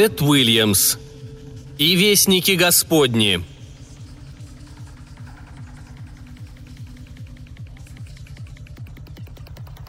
[0.00, 0.96] Тед Уильямс.
[1.76, 3.44] И вестники Господни.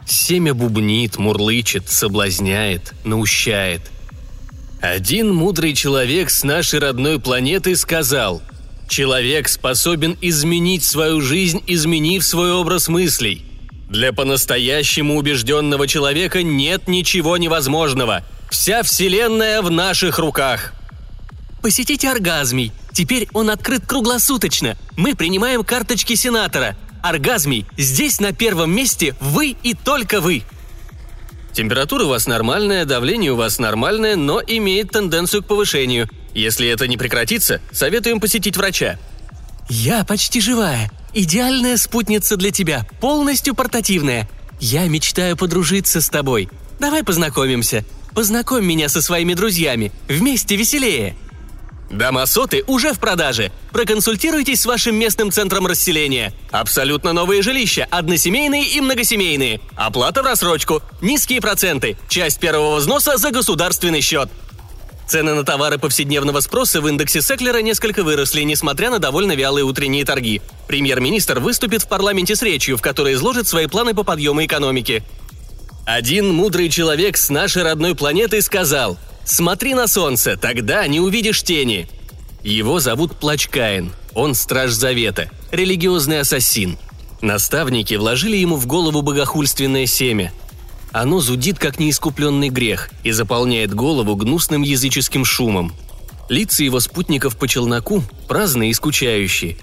[0.04, 3.90] Семя бубнит, мурлычет, соблазняет, наущает.
[4.82, 8.42] Один мудрый человек с нашей родной планеты сказал–
[8.90, 13.46] Человек способен изменить свою жизнь, изменив свой образ мыслей.
[13.88, 18.22] Для по-настоящему убежденного человека нет ничего невозможного.
[18.52, 20.72] Вся Вселенная в наших руках.
[21.60, 22.72] Посетите оргазмий.
[22.92, 24.76] Теперь он открыт круглосуточно.
[24.96, 26.76] Мы принимаем карточки сенатора.
[27.02, 27.66] Оргазмий.
[27.76, 30.44] Здесь на первом месте вы и только вы.
[31.52, 36.88] Температура у вас нормальная, давление у вас нормальное, но имеет тенденцию к повышению– если это
[36.88, 38.98] не прекратится, советуем посетить врача».
[39.68, 40.90] «Я почти живая.
[41.14, 44.28] Идеальная спутница для тебя, полностью портативная.
[44.60, 46.48] Я мечтаю подружиться с тобой.
[46.80, 47.84] Давай познакомимся.
[48.14, 49.92] Познакомь меня со своими друзьями.
[50.08, 51.16] Вместе веселее».
[51.92, 53.52] Дома соты уже в продаже.
[53.70, 56.32] Проконсультируйтесь с вашим местным центром расселения.
[56.50, 59.60] Абсолютно новые жилища, односемейные и многосемейные.
[59.76, 64.30] Оплата в рассрочку, низкие проценты, часть первого взноса за государственный счет.
[65.06, 70.06] Цены на товары повседневного спроса в индексе Секлера несколько выросли, несмотря на довольно вялые утренние
[70.06, 70.40] торги.
[70.68, 75.04] Премьер-министр выступит в парламенте с речью, в которой изложит свои планы по подъему экономики.
[75.84, 81.88] Один мудрый человек с нашей родной планеты сказал «Смотри на солнце, тогда не увидишь тени».
[82.42, 83.92] Его зовут Плачкаин.
[84.14, 86.76] Он страж завета, религиозный ассасин.
[87.20, 90.32] Наставники вложили ему в голову богохульственное семя–
[90.92, 95.72] оно зудит, как неискупленный грех, и заполняет голову гнусным языческим шумом.
[96.28, 99.56] Лица его спутников по челноку праздные и скучающие.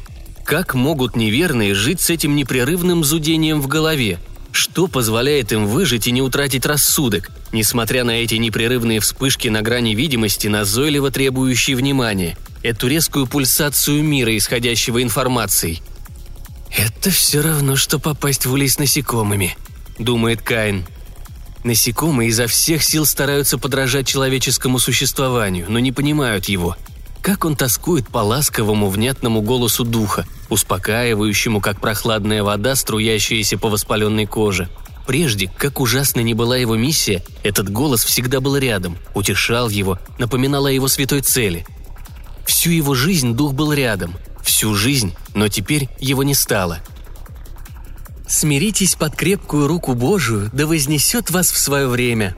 [0.44, 4.19] Как могут неверные жить с этим непрерывным зудением в голове?
[4.51, 9.95] Что позволяет им выжить и не утратить рассудок, несмотря на эти непрерывные вспышки на грани
[9.95, 15.81] видимости, назойливо требующие внимания, эту резкую пульсацию мира, исходящего информацией?
[16.75, 19.57] «Это все равно, что попасть в улей с насекомыми»,—
[19.99, 20.85] думает Кайн.
[21.63, 26.77] Насекомые изо всех сил стараются подражать человеческому существованию, но не понимают его.
[27.22, 34.25] Как он тоскует по ласковому, внятному голосу духа, успокаивающему, как прохладная вода, струящаяся по воспаленной
[34.25, 34.69] коже.
[35.06, 40.68] Прежде, как ужасно не была его миссия, этот голос всегда был рядом, утешал его, напоминал
[40.68, 41.66] о его святой цели.
[42.46, 46.80] Всю его жизнь дух был рядом, всю жизнь, но теперь его не стало–
[48.30, 52.36] Смиритесь под крепкую руку Божию, да вознесет вас в свое время.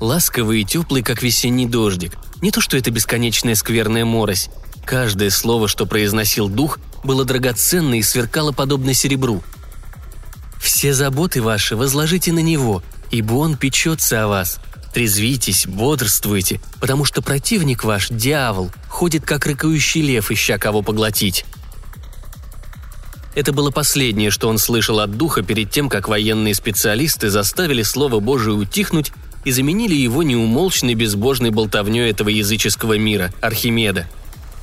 [0.00, 2.16] Ласковый и теплый, как весенний дождик.
[2.42, 4.50] Не то, что это бесконечная скверная морось.
[4.84, 9.42] Каждое слово, что произносил дух, было драгоценно и сверкало подобно серебру.
[10.60, 14.58] «Все заботы ваши возложите на него, ибо он печется о вас.
[14.92, 21.44] Трезвитесь, бодрствуйте, потому что противник ваш, дьявол, ходит как рыкающий лев, ища кого поглотить.
[23.34, 28.20] Это было последнее, что он слышал от духа перед тем, как военные специалисты заставили Слово
[28.20, 29.12] Божие утихнуть
[29.46, 34.08] и заменили его неумолчной безбожной болтовней этого языческого мира, Архимеда.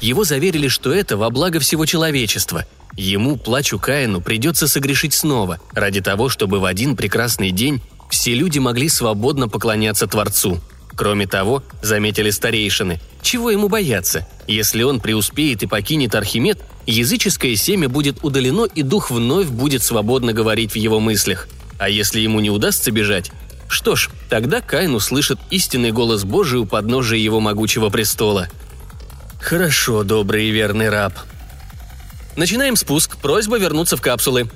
[0.01, 2.65] Его заверили, что это во благо всего человечества.
[2.97, 8.59] Ему, плачу Каину, придется согрешить снова, ради того, чтобы в один прекрасный день все люди
[8.59, 10.59] могли свободно поклоняться Творцу.
[10.97, 14.27] Кроме того, заметили старейшины, чего ему бояться?
[14.47, 20.33] Если он преуспеет и покинет Архимед, языческое семя будет удалено, и дух вновь будет свободно
[20.33, 21.47] говорить в его мыслях.
[21.79, 23.31] А если ему не удастся бежать,
[23.67, 28.47] что ж, тогда Каин услышит истинный голос Божий у подножия его могучего престола.
[29.41, 31.13] Хорошо, добрый и верный раб.
[32.35, 34.49] Начинаем спуск, просьба вернуться в капсулы.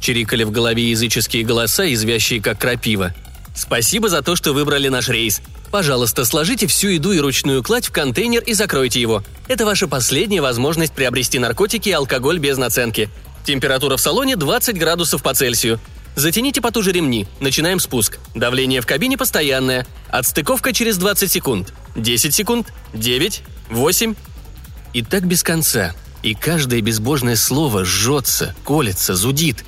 [0.00, 3.14] Чирикали в голове языческие голоса, извящие как крапива.
[3.54, 5.42] Спасибо за то, что выбрали наш рейс.
[5.70, 9.22] Пожалуйста, сложите всю еду и ручную кладь в контейнер и закройте его.
[9.48, 13.10] Это ваша последняя возможность приобрести наркотики и алкоголь без наценки.
[13.44, 15.80] Температура в салоне 20 градусов по Цельсию.
[16.18, 17.26] Затяните потуже ремни.
[17.38, 18.18] Начинаем спуск.
[18.34, 19.86] Давление в кабине постоянное.
[20.08, 21.72] Отстыковка через 20 секунд.
[21.94, 22.72] 10 секунд.
[22.92, 23.42] 9.
[23.70, 24.14] 8.
[24.94, 25.94] И так без конца.
[26.24, 29.64] И каждое безбожное слово жжется, колется, зудит.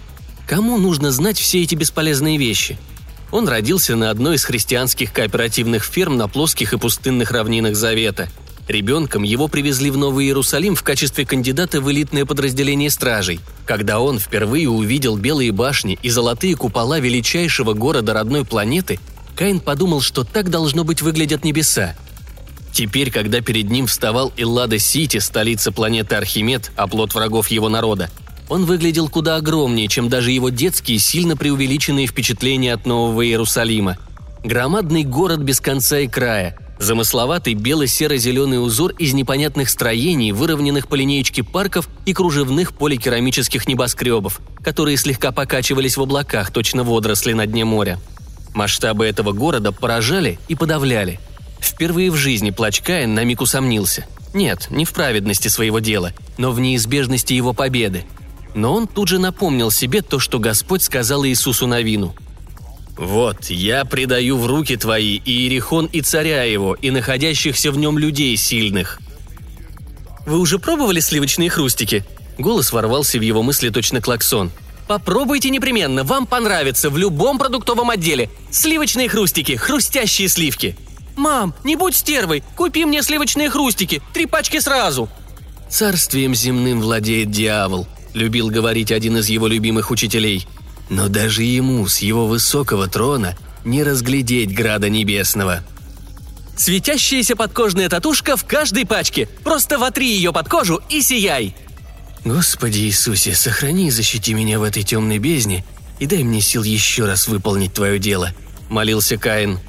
[0.49, 2.76] Кому нужно знать все эти бесполезные вещи–
[3.31, 8.29] он родился на одной из христианских кооперативных ферм на плоских и пустынных равнинах Завета.
[8.67, 13.41] Ребенком его привезли в Новый Иерусалим в качестве кандидата в элитное подразделение стражей.
[13.70, 18.99] Когда он впервые увидел белые башни и золотые купола величайшего города родной планеты,
[19.37, 21.94] Каин подумал, что так должно быть выглядят небеса.
[22.72, 28.11] Теперь, когда перед ним вставал Эллада-Сити, столица планеты Архимед, оплот врагов его народа,
[28.49, 33.99] он выглядел куда огромнее, чем даже его детские, сильно преувеличенные впечатления от Нового Иерусалима.
[34.43, 41.43] Громадный город без конца и края, Замысловатый бело-серо-зеленый узор из непонятных строений, выровненных по линеечке
[41.43, 48.00] парков и кружевных поликерамических небоскребов, которые слегка покачивались в облаках, точно водоросли на дне моря.
[48.55, 51.21] Масштабы этого города поражали и подавляли.
[51.61, 54.06] Впервые в жизни Плачкаин на миг усомнился.
[54.32, 58.06] Нет, не в праведности своего дела, но в неизбежности его победы.
[58.55, 62.15] Но он тут же напомнил себе то, что Господь сказал Иисусу Навину–
[63.00, 67.97] «Вот, я предаю в руки твои и Иерихон, и царя его, и находящихся в нем
[67.97, 69.00] людей сильных».
[70.26, 72.05] «Вы уже пробовали сливочные хрустики?»
[72.37, 74.52] Голос ворвался в его мысли точно клаксон.
[74.87, 78.29] «Попробуйте непременно, вам понравится в любом продуктовом отделе.
[78.50, 80.76] Сливочные хрустики, хрустящие сливки».
[81.17, 85.08] «Мам, не будь стервой, купи мне сливочные хрустики, три пачки сразу».
[85.70, 90.46] «Царствием земным владеет дьявол»,— любил говорить один из его любимых учителей—
[90.90, 95.62] но даже ему с его высокого трона не разглядеть града небесного.
[96.56, 99.28] Светящаяся подкожная татушка в каждой пачке.
[99.44, 101.54] Просто вотри ее под кожу и сияй.
[102.25, 105.64] Господи Иисусе, сохрани и защити меня в этой темной бездне
[106.00, 108.32] и дай мне сил еще раз выполнить твое дело»,—
[108.69, 109.60] молился Каин.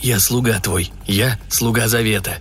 [0.00, 2.38] «Я слуга твой, я слуга завета».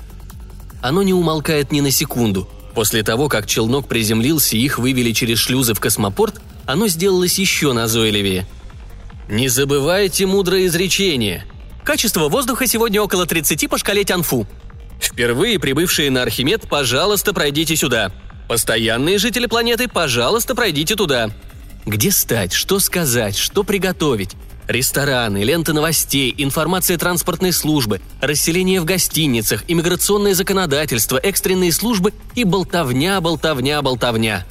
[0.81, 2.49] Оно не умолкает ни на секунду.
[2.75, 7.73] После того, как челнок приземлился и их вывели через шлюзы в космопорт, оно сделалось еще
[7.73, 8.45] назойливее.
[9.29, 11.45] «Не забывайте мудрое изречение.
[11.83, 14.47] Качество воздуха сегодня около 30 по шкале Тянфу.
[14.99, 18.11] Впервые прибывшие на Архимед, пожалуйста, пройдите сюда.
[18.47, 21.29] Постоянные жители планеты, пожалуйста, пройдите туда.
[21.85, 24.31] Где стать, что сказать, что приготовить?
[24.67, 33.19] Рестораны, ленты новостей, информация транспортной службы, расселение в гостиницах, иммиграционное законодательство, экстренные службы и болтовня,
[33.19, 34.45] болтовня, болтовня.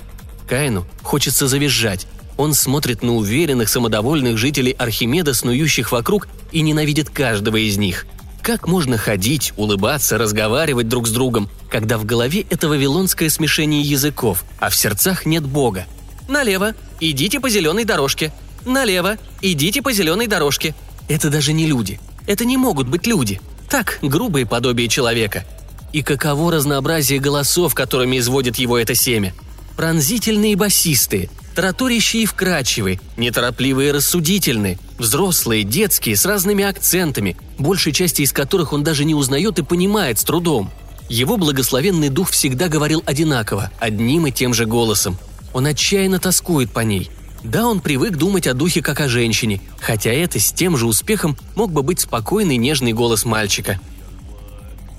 [0.52, 2.06] Каину хочется завизжать.
[2.36, 8.04] Он смотрит на уверенных, самодовольных жителей Архимеда, снующих вокруг, и ненавидит каждого из них.
[8.42, 14.44] Как можно ходить, улыбаться, разговаривать друг с другом, когда в голове это вавилонское смешение языков,
[14.60, 15.86] а в сердцах нет Бога?
[16.28, 18.30] Налево, идите по зеленой дорожке.
[18.66, 20.74] Налево, идите по зеленой дорожке.
[21.08, 21.98] Это даже не люди.
[22.26, 23.40] Это не могут быть люди.
[23.70, 25.46] Так, грубые подобие человека.
[25.94, 29.32] И каково разнообразие голосов, которыми изводит его это семя–
[29.76, 38.22] Пронзительные басисты, тараторящие и вкрадчивые, неторопливые и рассудительные, взрослые, детские, с разными акцентами, большей части
[38.22, 40.70] из которых он даже не узнает и понимает с трудом.
[41.08, 45.18] Его благословенный дух всегда говорил одинаково, одним и тем же голосом.
[45.52, 47.10] Он отчаянно тоскует по ней.
[47.42, 51.36] Да, он привык думать о духе как о женщине, хотя это с тем же успехом
[51.56, 53.80] мог бы быть спокойный нежный голос мальчика.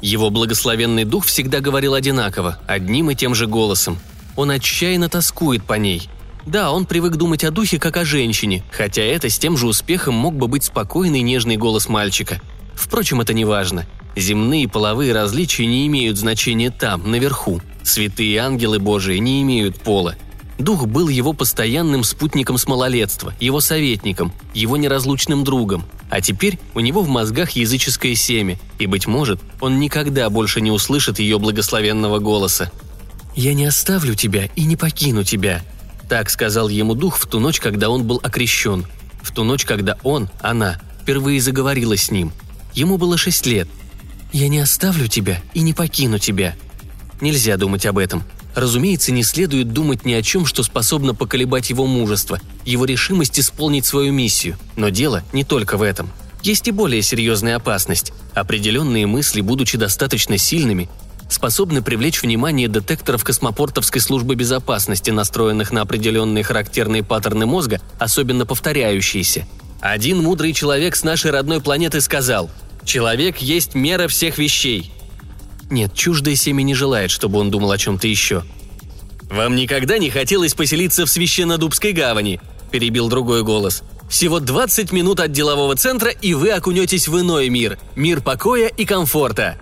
[0.01, 3.99] Его благословенный дух всегда говорил одинаково, одним и тем же голосом–
[4.35, 6.09] он отчаянно тоскует по ней.
[6.45, 10.15] Да, он привык думать о духе как о женщине, хотя это с тем же успехом
[10.15, 12.41] мог бы быть спокойный нежный голос мальчика.
[12.75, 13.85] Впрочем, это не важно.
[14.15, 17.61] Земные половые различия не имеют значения там, наверху.
[17.83, 20.15] Святые ангелы Божии не имеют пола.
[20.59, 25.83] Дух был его постоянным спутником с малолетства, его советником, его неразлучным другом.
[26.09, 30.69] А теперь у него в мозгах языческое семя, и, быть может, он никогда больше не
[30.69, 32.71] услышит ее благословенного голоса.
[33.35, 35.63] «Я не оставлю тебя и не покину тебя»,–
[36.09, 38.85] так сказал ему дух в ту ночь, когда он был окрещен,
[39.21, 42.31] в ту ночь, когда он, она, впервые заговорила с ним.
[42.73, 43.67] Ему было шесть лет.
[44.31, 46.55] «Я не оставлю тебя и не покину тебя».
[47.21, 48.23] Нельзя думать об этом.
[48.53, 53.85] Разумеется, не следует думать ни о чем, что способно поколебать его мужество, его решимость исполнить
[53.85, 54.57] свою миссию.
[54.75, 56.11] Но дело не только в этом.
[56.43, 58.11] Есть и более серьезная опасность.
[58.33, 60.89] Определенные мысли, будучи достаточно сильными,
[61.29, 69.47] способны привлечь внимание детекторов космопортовской службы безопасности, настроенных на определенные характерные паттерны мозга, особенно повторяющиеся.
[69.81, 72.49] Один мудрый человек с нашей родной планеты сказал
[72.85, 74.93] «Человек есть мера всех вещей».
[75.69, 78.43] Нет, чуждое семя не желает, чтобы он думал о чем-то еще.
[79.29, 82.39] «Вам никогда не хотелось поселиться в Священнодубской гавани?»–
[82.71, 83.83] перебил другой голос.
[84.09, 88.85] «Всего 20 минут от делового центра, и вы окунетесь в иной мир– мир покоя и
[88.85, 89.57] комфорта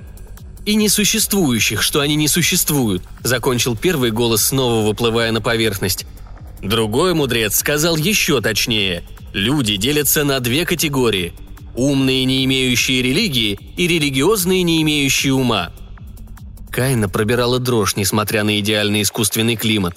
[0.66, 6.06] и несуществующих, что они не существуют»,— закончил первый голос, снова выплывая на поверхность.
[6.62, 9.04] Другой мудрец сказал еще точнее.
[9.34, 11.34] Люди делятся на две категории–
[11.76, 15.72] умные, не имеющие религии, и религиозные, не имеющие ума.
[16.70, 19.96] Кайна пробирала дрожь, несмотря на идеальный искусственный климат.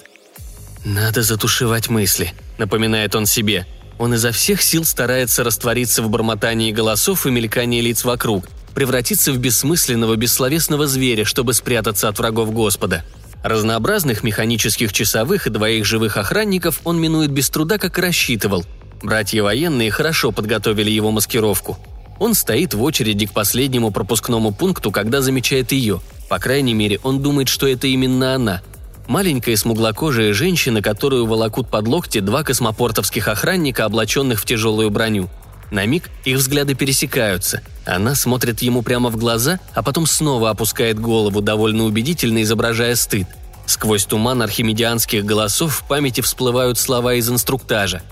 [0.83, 3.65] «Надо затушевать мысли»,— напоминает он себе.
[3.97, 8.45] Он изо всех сил старается раствориться в бормотании голосов и мелькании лиц вокруг,
[8.75, 13.03] превратиться в бессмысленного, бессловесного зверя, чтобы спрятаться от врагов Господа.
[13.41, 18.65] Разнообразных механических часовых и двоих живых охранников он минует без труда, как и рассчитывал.
[19.01, 21.77] Братья военные хорошо подготовили его маскировку.
[22.19, 26.01] Он стоит в очереди к последнему пропускному пункту, когда замечает ее.
[26.27, 28.61] По крайней мере, он думает, что это именно она.
[29.07, 35.29] Маленькая смуглокожая женщина, которую волокут под локти два космопортовских охранника, облаченных в тяжелую броню.
[35.71, 37.61] На миг их взгляды пересекаются.
[37.85, 43.27] Она смотрит ему прямо в глаза, а потом снова опускает голову, довольно убедительно изображая стыд.
[43.65, 48.03] Сквозь туман архимедианских голосов в памяти всплывают слова из инструктажа.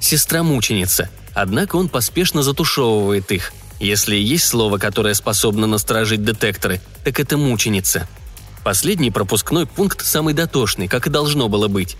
[0.00, 3.52] «Сестра-мученица», однако он поспешно затушевывает их.
[3.80, 8.06] Если есть слово, которое способно насторожить детекторы, так это мученица.
[8.62, 11.96] Последний пропускной пункт самый дотошный, как и должно было быть.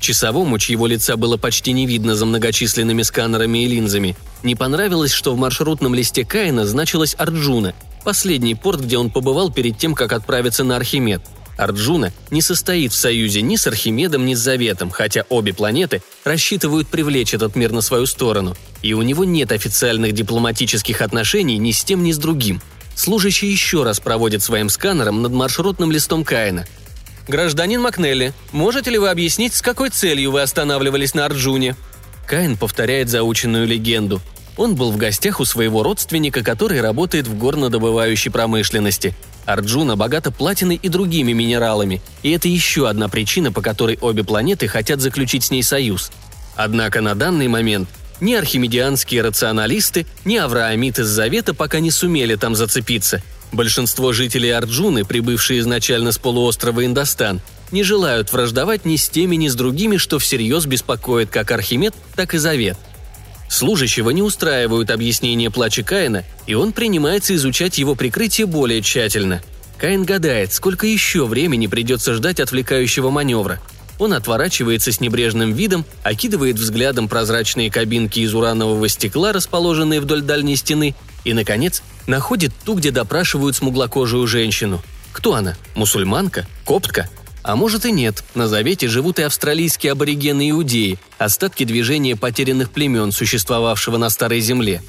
[0.00, 5.34] Часовому, чьего лица было почти не видно за многочисленными сканерами и линзами, не понравилось, что
[5.34, 7.74] в маршрутном листе Каина значилось Арджуна,
[8.04, 11.22] последний порт, где он побывал перед тем, как отправиться на Архимед.
[11.56, 16.86] Арджуна не состоит в союзе ни с Архимедом, ни с Заветом, хотя обе планеты рассчитывают
[16.86, 21.82] привлечь этот мир на свою сторону, и у него нет официальных дипломатических отношений ни с
[21.82, 22.62] тем, ни с другим.
[22.94, 26.64] Служащий еще раз проводит своим сканером над маршрутным листом Каина–
[27.28, 31.76] «Гражданин Макнелли, можете ли вы объяснить, с какой целью вы останавливались на Арджуне?»
[32.26, 34.22] Каин повторяет заученную легенду.
[34.56, 39.14] Он был в гостях у своего родственника, который работает в горнодобывающей промышленности.
[39.44, 44.66] Арджуна богата платиной и другими минералами, и это еще одна причина, по которой обе планеты
[44.66, 46.10] хотят заключить с ней союз.
[46.56, 52.54] Однако на данный момент ни архимедианские рационалисты, ни авраамиты с Завета пока не сумели там
[52.54, 57.40] зацепиться– Большинство жителей Арджуны, прибывшие изначально с полуострова Индостан,
[57.70, 62.34] не желают враждовать ни с теми, ни с другими, что всерьез беспокоит как Архимед, так
[62.34, 62.76] и Завет.
[63.48, 69.42] Служащего не устраивают объяснения плача Каина, и он принимается изучать его прикрытие более тщательно.
[69.78, 73.60] Каин гадает, сколько еще времени придется ждать отвлекающего маневра.
[73.98, 80.56] Он отворачивается с небрежным видом, окидывает взглядом прозрачные кабинки из уранового стекла, расположенные вдоль дальней
[80.56, 84.80] стены, и, наконец, находит ту, где допрашивают смуглокожую женщину.
[85.12, 85.56] Кто она?
[85.74, 86.46] Мусульманка?
[86.64, 87.08] Коптка?
[87.42, 88.22] А может и нет.
[88.34, 94.82] На Завете живут и австралийские аборигены иудеи, остатки движения потерянных племен, существовавшего на Старой Земле.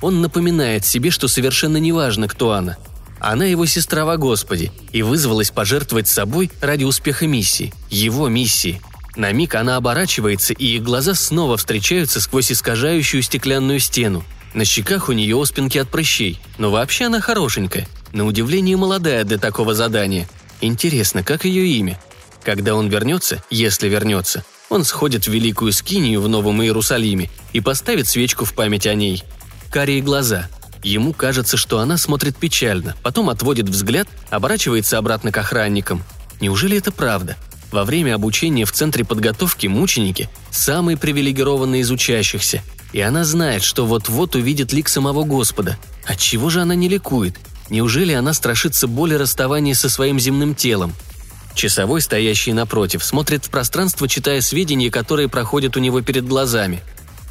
[0.00, 2.76] Он напоминает себе, что совершенно неважно, кто она.
[3.22, 8.82] Она его сестра во Господе и вызвалась пожертвовать собой ради успеха миссии, его миссии.
[9.16, 14.22] На миг она оборачивается, и их глаза снова встречаются сквозь искажающую стеклянную стену–
[14.54, 17.88] на щеках у нее оспинки от прыщей, но вообще она хорошенькая.
[18.12, 20.28] На удивление молодая для такого задания.
[20.60, 21.98] Интересно, как ее имя?
[22.42, 28.08] Когда он вернется, если вернется, он сходит в Великую Скинию в Новом Иерусалиме и поставит
[28.08, 29.22] свечку в память о ней.
[29.70, 30.48] Карие глаза.
[30.82, 36.02] Ему кажется, что она смотрит печально, потом отводит взгляд, оборачивается обратно к охранникам.
[36.40, 37.36] Неужели это правда?
[37.70, 42.62] Во время обучения в центре подготовки мученики– самые привилегированные из учащихся–
[42.92, 45.78] и она знает, что вот-вот увидит лик самого Господа.
[46.06, 47.36] Отчего же она не ликует?
[47.70, 50.92] Неужели она страшится боли расставания со своим земным телом?
[51.54, 56.82] Часовой, стоящий напротив, смотрит в пространство, читая сведения, которые проходят у него перед глазами.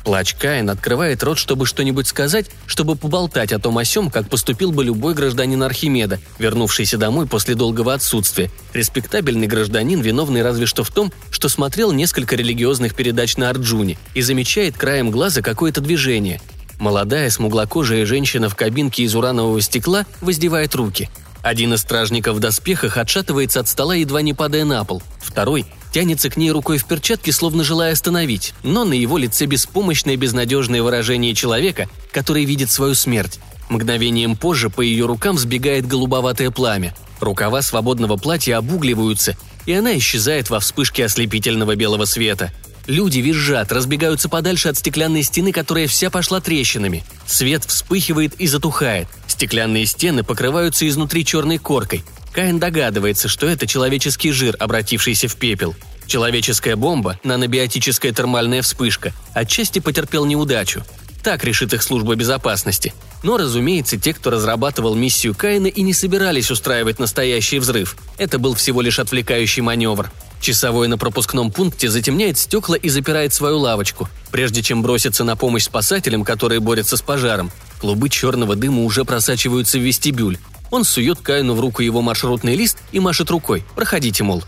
[0.03, 4.72] Плач Каин открывает рот, чтобы что-нибудь сказать, чтобы поболтать о том о сём, как поступил
[4.72, 8.50] бы любой гражданин Архимеда, вернувшийся домой после долгого отсутствия.
[8.74, 14.22] Респектабельный гражданин, виновный разве что в том, что смотрел несколько религиозных передач на Арджуне и
[14.22, 16.41] замечает краем глаза какое-то движение.
[16.79, 21.10] Молодая, смуглокожая женщина в кабинке из уранового стекла воздевает руки.
[21.43, 25.01] Один из стражников в доспехах отшатывается от стола, едва не падая на пол.
[25.20, 30.17] Второй тянется к ней рукой в перчатке, словно желая остановить, но на его лице беспомощное
[30.17, 33.39] безнадежное выражение человека, который видит свою смерть.
[33.69, 36.93] Мгновением позже по ее рукам сбегает голубоватое пламя.
[37.19, 42.51] Рукава свободного платья обугливаются, и она исчезает во вспышке ослепительного белого света.
[42.88, 47.03] Люди визжат, разбегаются подальше от стеклянной стены, которая вся пошла трещинами.
[47.25, 49.07] Свет вспыхивает и затухает.
[49.27, 52.03] Стеклянные стены покрываются изнутри черной коркой.
[52.33, 55.75] Каин догадывается, что это человеческий жир, обратившийся в пепел.
[56.07, 60.83] Человеческая бомба, нанобиотическая термальная вспышка, отчасти потерпел неудачу.
[61.23, 62.93] Так решит их служба безопасности.
[63.21, 67.95] Но, разумеется, те, кто разрабатывал миссию Каина и не собирались устраивать настоящий взрыв.
[68.17, 70.11] Это был всего лишь отвлекающий маневр.
[70.41, 74.09] Часовой на пропускном пункте затемняет стекла и запирает свою лавочку.
[74.31, 79.77] Прежде чем броситься на помощь спасателям, которые борются с пожаром, клубы черного дыма уже просачиваются
[79.77, 80.39] в вестибюль.
[80.71, 83.63] Он сует Каину в руку его маршрутный лист и машет рукой.
[83.75, 84.43] «Проходите, мол».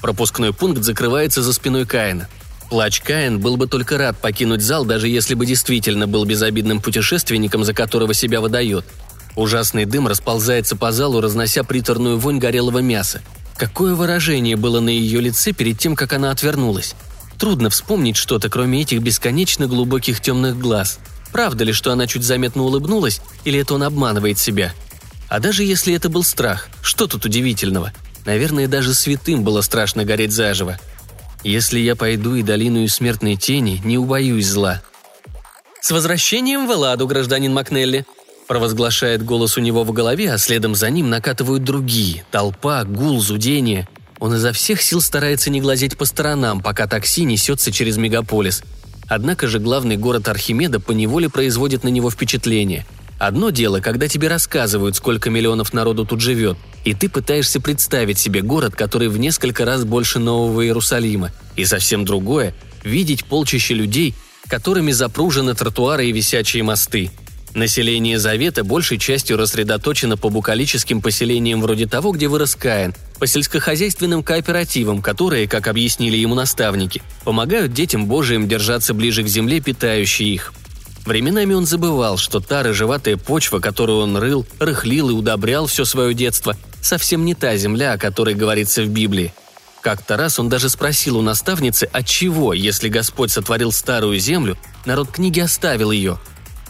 [0.00, 2.28] Пропускной пункт закрывается за спиной Каина.
[2.70, 7.64] Плач Каин был бы только рад покинуть зал, даже если бы действительно был безобидным путешественником,
[7.64, 8.84] за которого себя выдает.
[9.36, 13.22] Ужасный дым расползается по залу, разнося приторную вонь горелого мяса.
[13.56, 16.94] Какое выражение было на ее лице перед тем, как она отвернулась?
[17.38, 20.98] Трудно вспомнить что-то, кроме этих бесконечно глубоких темных глаз.
[21.32, 24.74] Правда ли, что она чуть заметно улыбнулась, или это он обманывает себя?
[25.28, 27.92] А даже если это был страх, что тут удивительного?
[28.24, 30.78] Наверное, даже святым было страшно гореть заживо.
[31.44, 34.82] Если я пойду и долину и смертной тени, не убоюсь зла.
[35.80, 38.04] «С возвращением в Эладу, гражданин Макнелли!»
[38.48, 42.24] провозглашает голос у него в голове, а следом за ним накатывают другие.
[42.30, 43.86] Толпа, гул, зудение.
[44.18, 48.62] Он изо всех сил старается не глазеть по сторонам, пока такси несется через мегаполис.
[49.06, 52.86] Однако же главный город Архимеда поневоле производит на него впечатление.
[53.18, 58.42] Одно дело, когда тебе рассказывают, сколько миллионов народу тут живет, и ты пытаешься представить себе
[58.42, 61.32] город, который в несколько раз больше Нового Иерусалима.
[61.56, 64.14] И совсем другое– видеть полчища людей,
[64.46, 67.10] которыми запружены тротуары и висячие мосты–
[67.54, 74.22] Население Завета большей частью рассредоточено по букалическим поселениям вроде того, где вырос Каин, по сельскохозяйственным
[74.22, 80.52] кооперативам, которые, как объяснили ему наставники, помогают детям Божиим держаться ближе к земле, питающей их.
[81.08, 86.14] Временами он забывал, что та рыжеватая почва, которую он рыл, рыхлил и удобрял все свое
[86.14, 89.32] детство, совсем не та земля, о которой говорится в Библии.
[89.80, 95.40] Как-то раз он даже спросил у наставницы, отчего, если Господь сотворил старую землю, народ книги
[95.40, 96.18] оставил ее–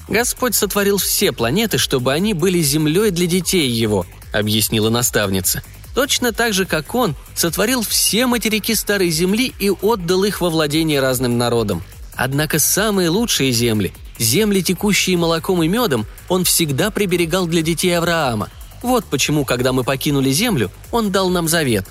[0.08, 5.62] Господь сотворил все планеты, чтобы они были землей для детей его»,— объяснила наставница.
[5.94, 11.00] Точно так же, как он сотворил все материки Старой Земли и отдал их во владение
[11.00, 11.82] разным народам.
[12.14, 18.48] Однако самые лучшие земли, земли, текущие молоком и медом, он всегда приберегал для детей Авраама.
[18.82, 21.86] Вот почему, когда мы покинули землю, он дал нам завет.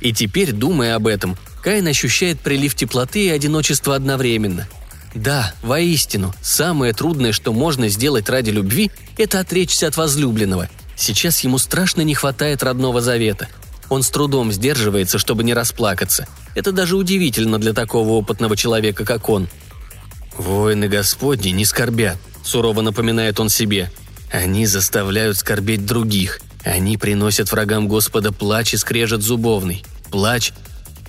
[0.00, 4.68] И теперь, думая об этом, Каин ощущает прилив теплоты и одиночества одновременно.
[5.14, 10.68] Да, воистину, самое трудное, что можно сделать ради любви, это отречься от возлюбленного.
[10.94, 13.48] Сейчас ему страшно не хватает родного завета.
[13.88, 16.26] Он с трудом сдерживается, чтобы не расплакаться.
[16.54, 19.48] Это даже удивительно для такого опытного человека, как он.
[20.38, 23.90] «Воины Господни не скорбят»,— сурово напоминает он себе.
[24.30, 26.40] «Они заставляют скорбеть других.
[26.64, 29.84] Они приносят врагам Господа плач и скрежет зубовный.
[30.10, 30.52] Плач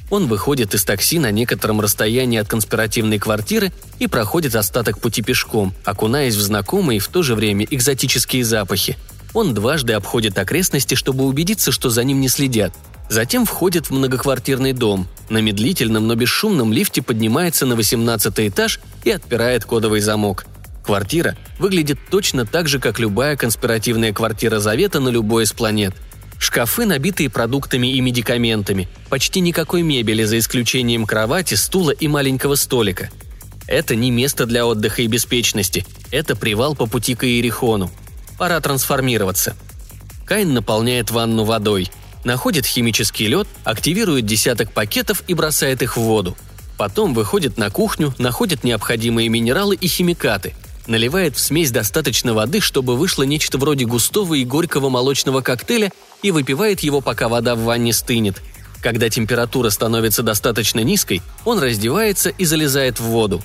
[0.09, 5.73] он выходит из такси на некотором расстоянии от конспиративной квартиры и проходит остаток пути пешком,
[5.83, 8.97] окунаясь в знакомые и в то же время экзотические запахи.
[9.33, 12.73] Он дважды обходит окрестности, чтобы убедиться, что за ним не следят.
[13.09, 15.07] Затем входит в многоквартирный дом.
[15.29, 20.45] На медлительном, но бесшумном лифте поднимается на 18 этаж и отпирает кодовый замок.
[20.83, 25.95] Квартира выглядит точно так же, как любая конспиративная квартира Завета на любой из планет–
[26.39, 28.87] Шкафы, набитые продуктами и медикаментами.
[29.09, 33.09] Почти никакой мебели, за исключением кровати, стула и маленького столика.
[33.65, 35.85] Это не место для отдыха и беспечности.
[36.11, 37.91] Это привал по пути к Иерихону.
[38.37, 39.55] Пора трансформироваться.
[40.25, 41.89] Кайн наполняет ванну водой.
[42.23, 46.37] Находит химический лед, активирует десяток пакетов и бросает их в воду.
[46.77, 50.53] Потом выходит на кухню, находит необходимые минералы и химикаты–
[50.87, 56.31] наливает в смесь достаточно воды, чтобы вышло нечто вроде густого и горького молочного коктейля и
[56.31, 58.41] выпивает его, пока вода в ванне стынет.
[58.81, 63.43] Когда температура становится достаточно низкой, он раздевается и залезает в воду.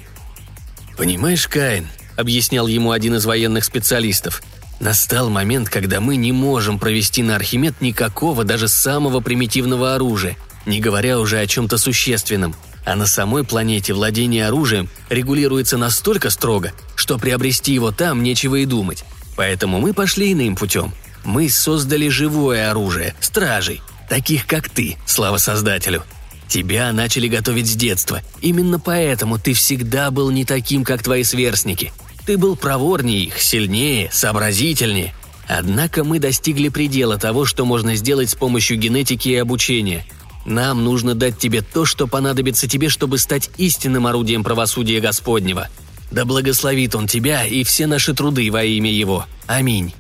[0.97, 4.43] «Понимаешь, Каин»,— объяснял ему один из военных специалистов,
[4.83, 10.81] «настал момент, когда мы не можем провести на Архимед никакого, даже самого примитивного оружия, не
[10.81, 12.55] говоря уже о чем-то существенном.
[12.85, 18.66] А на самой планете владение оружием регулируется настолько строго, что приобрести его там нечего и
[18.66, 19.05] думать.
[19.37, 20.92] Поэтому мы пошли иным путем.
[21.25, 26.03] Мы создали живое оружие, стражей, таких как ты, слава создателю.
[26.49, 28.21] Тебя начали готовить с детства.
[28.42, 31.92] Именно поэтому ты всегда был не таким, как твои сверстники.
[32.27, 35.15] Ты был проворнее их, сильнее, сообразительнее.
[35.49, 40.07] Однако мы достигли предела того, что можно сделать с помощью генетики и обучения.
[40.45, 45.69] Нам нужно дать тебе то, что понадобится тебе, чтобы стать истинным орудием правосудия Господнего.
[46.11, 49.27] Да благословит Он тебя и все наши труды во имя Его.
[49.47, 49.95] Аминь».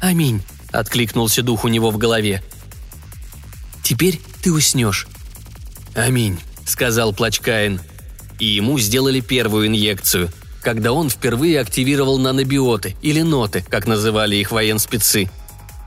[0.00, 2.42] «Аминь»,— откликнулся дух у него в голове.
[3.82, 5.08] «Теперь ты уснешь».
[5.94, 7.80] «Аминь»,— сказал Плачкаин.
[8.38, 10.30] И ему сделали первую инъекцию,
[10.66, 15.30] когда он впервые активировал нанобиоты, или ноты, как называли их военспецы.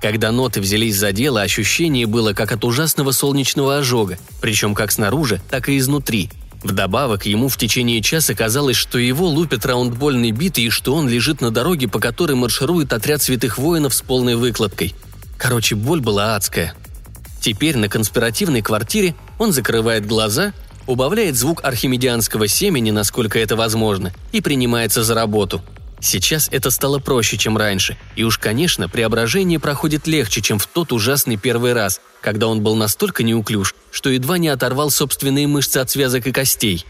[0.02, 5.42] Когда ноты взялись за дело, ощущение было как от ужасного солнечного ожога, причем как снаружи,
[5.50, 6.30] так и изнутри—
[6.64, 11.40] Вдобавок, ему в течение часа казалось, что его лупят раундбольной битой и что он лежит
[11.40, 14.94] на дороге, по которой марширует отряд святых воинов с полной выкладкой.
[15.38, 16.74] Короче, боль была адская.
[17.40, 20.52] Теперь на конспиративной квартире он закрывает глаза,
[20.90, 25.62] убавляет звук архимедианского семени, насколько это возможно, и принимается за работу–
[26.02, 30.94] Сейчас это стало проще, чем раньше, и уж, конечно, преображение проходит легче, чем в тот
[30.94, 35.90] ужасный первый раз, когда он был настолько неуклюж, что едва не оторвал собственные мышцы от
[35.90, 36.86] связок и костей.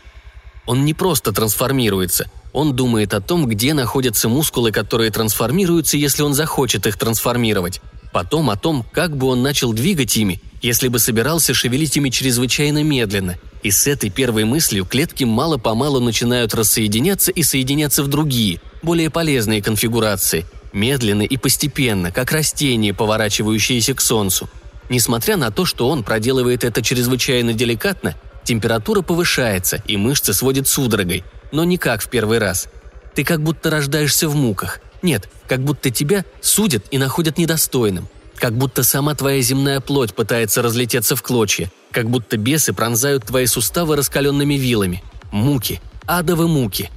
[0.68, 6.34] Он не просто трансформируется, Он думает о том, где находятся мускулы, которые трансформируются, если он
[6.34, 7.82] захочет их трансформировать.
[8.12, 12.84] Потом о том, как бы он начал двигать ими, если бы собирался шевелить ими чрезвычайно
[12.84, 13.38] медленно.
[13.62, 19.62] И с этой первой мыслью клетки мало-помалу начинают рассоединяться и соединяться в другие, более полезные
[19.62, 24.50] конфигурации, медленно и постепенно, как растение, поворачивающееся к Солнцу.
[24.88, 31.24] Несмотря на то, что он проделывает это чрезвычайно деликатно, температура повышается и мышцы сводят судорогой,
[31.52, 32.68] но не как в первый раз.
[33.14, 34.80] Ты как будто рождаешься в муках.
[35.02, 38.08] Нет, как будто тебя судят и находят недостойным.
[38.40, 41.70] Как будто сама твоя земная плоть пытается разлететься в клочья.
[41.92, 45.04] Как будто бесы пронзают твои суставы раскаленными вилами.
[45.32, 45.82] Муки.
[46.06, 46.90] Адовы муки.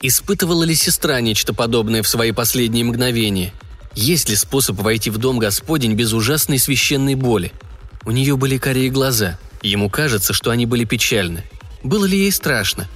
[0.00, 3.52] Испытывала ли сестра нечто подобное в свои последние мгновения?
[3.94, 7.52] Есть ли способ войти в дом Господень без ужасной священной боли?
[8.04, 9.36] У нее были карие глаза.
[9.62, 11.42] Ему кажется, что они были печальны.
[11.82, 12.88] Было ли ей страшно?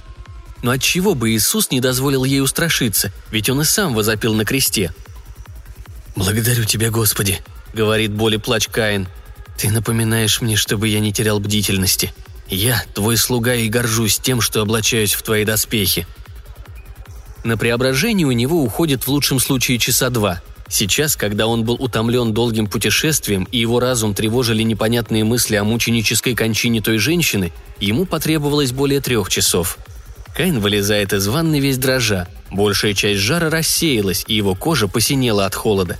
[0.61, 4.93] Но отчего бы Иисус не дозволил ей устрашиться, ведь он и сам возопил на кресте.
[6.15, 7.41] «Благодарю тебя, Господи»,—
[7.73, 9.07] говорит боли плач Каин.
[9.57, 12.13] «Ты напоминаешь мне, чтобы я не терял бдительности.
[12.47, 16.07] Я, твой слуга, и горжусь тем, что облачаюсь в твои доспехи».
[17.43, 20.41] На преображение у него уходит в лучшем случае часа два.
[20.69, 26.35] Сейчас, когда он был утомлен долгим путешествием и его разум тревожили непонятные мысли о мученической
[26.35, 29.77] кончине той женщины, ему потребовалось более трех часов—
[30.35, 32.27] Кайн вылезает из ванны весь дрожа.
[32.51, 35.99] Большая часть жара рассеялась, и его кожа посинела от холода.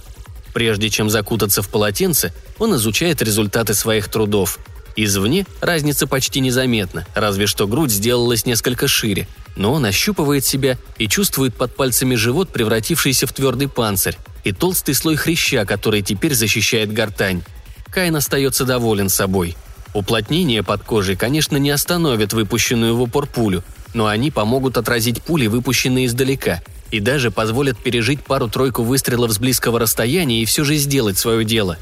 [0.53, 4.59] Прежде чем закутаться в полотенце, он изучает результаты своих трудов.
[4.95, 11.07] Извне разница почти незаметна, разве что грудь сделалась несколько шире, но он ощупывает себя и
[11.07, 16.93] чувствует под пальцами живот, превратившийся в твердый панцирь, и толстый слой хряща, который теперь защищает
[16.93, 17.41] гортань.
[17.89, 19.55] Кайн остается доволен собой.
[19.95, 23.63] Уплотнение под кожей, конечно, не остановит выпущенную в упор пулю,
[23.93, 26.61] но они помогут отразить пули, выпущенные издалека,
[26.93, 31.79] и даже позволят пережить пару-тройку выстрелов с близкого расстояния и все же сделать свое дело.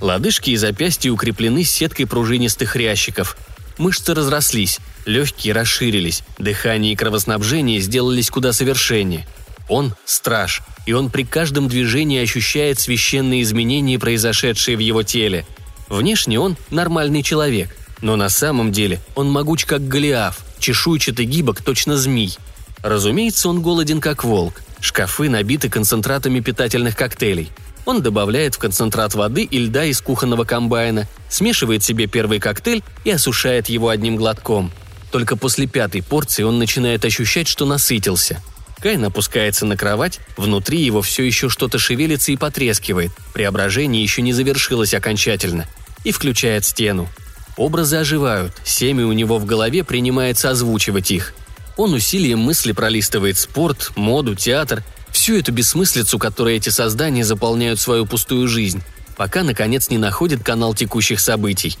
[0.00, 3.36] Лодыжки и запястья укреплены сеткой пружинистых рящиков.
[3.76, 9.26] Мышцы разрослись, легкие расширились, дыхание и кровоснабжение сделались куда совершеннее.
[9.68, 15.44] Он– страж, и он при каждом движении ощущает священные изменения, произошедшие в его теле.
[15.90, 21.98] Внешне он– нормальный человек, но на самом деле он могуч как Голиаф, чешуйчатый гибок, точно
[21.98, 22.38] змей.
[22.84, 24.60] Разумеется, он голоден как волк.
[24.78, 27.50] Шкафы набиты концентратами питательных коктейлей.
[27.86, 33.10] Он добавляет в концентрат воды и льда из кухонного комбайна, смешивает себе первый коктейль и
[33.10, 34.70] осушает его одним глотком.
[35.10, 38.42] Только после пятой порции он начинает ощущать, что насытился.
[38.80, 44.34] Кайн опускается на кровать, внутри его все еще что-то шевелится и потрескивает, преображение еще не
[44.34, 45.64] завершилось окончательно,
[46.04, 47.08] и включает стену.
[47.56, 51.32] Образы оживают, семя у него в голове принимается озвучивать их.
[51.76, 58.06] Он усилием мысли пролистывает спорт, моду, театр, всю эту бессмыслицу, которой эти создания заполняют свою
[58.06, 58.82] пустую жизнь,
[59.16, 61.76] пока, наконец, не находит канал текущих событий.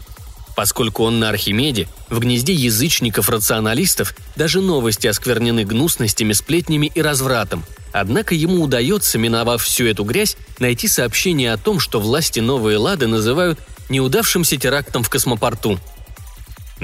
[0.56, 7.64] Поскольку он на Архимеде, в гнезде язычников-рационалистов даже новости осквернены гнусностями, сплетнями и развратом.
[7.92, 13.06] Однако ему удается, миновав всю эту грязь, найти сообщение о том, что власти Новые Лады
[13.06, 15.78] называют неудавшимся терактом в космопорту.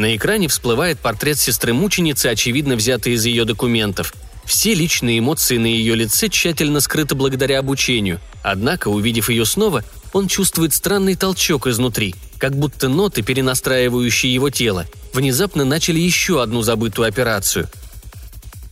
[0.01, 4.15] На экране всплывает портрет сестры-мученицы, очевидно взятый из ее документов.
[4.47, 9.85] Все личные эмоции на ее лице тщательно скрыты благодаря обучению, однако, увидев ее снова,
[10.15, 16.63] он чувствует странный толчок изнутри, как будто ноты, перенастраивающие его тело, внезапно начали еще одну
[16.63, 17.69] забытую операцию.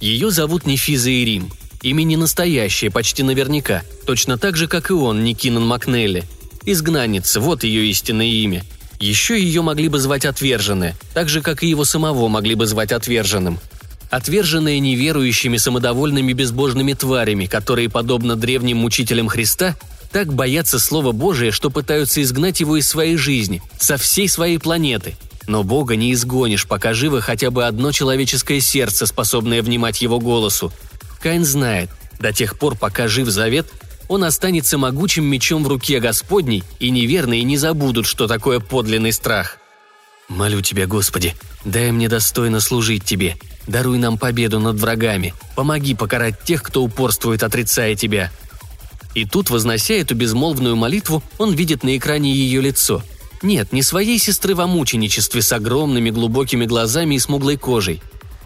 [0.01, 1.53] Ее зовут Нефиза Ирим.
[1.83, 6.25] Имя не настоящее, почти наверняка, точно так же, как и он, Никинан Макнелли–
[6.71, 8.63] Изгнанница, вот ее истинное имя.
[8.99, 12.93] Еще ее могли бы звать отверженная, так же, как и его самого могли бы звать
[12.93, 13.59] отверженным.
[14.11, 19.77] Отверженная неверующими самодовольными безбожными тварями, которые, подобно древним мучителям Христа,
[20.11, 25.17] так боятся Слова Божия, что пытаются изгнать его из своей жизни, со всей своей планеты.
[25.47, 30.73] Но Бога не изгонишь, пока живо хотя бы одно человеческое сердце, способное внимать его голосу.
[31.21, 33.67] Каин знает, до тех пор, пока жив завет,
[34.09, 39.59] он останется могучим мечом в руке Господней, и неверные не забудут, что такое подлинный страх.
[40.29, 46.43] «Молю тебя, Господи, дай мне достойно служить Тебе, даруй нам победу над врагами, помоги покарать
[46.43, 48.31] тех, кто упорствует, отрицая Тебя».
[49.15, 53.03] И тут, вознося эту безмолвную молитву, он видит на экране ее лицо.
[53.41, 58.03] Нет, не своей сестры во мученичестве с огромными глубокими глазами и смуглой кожей.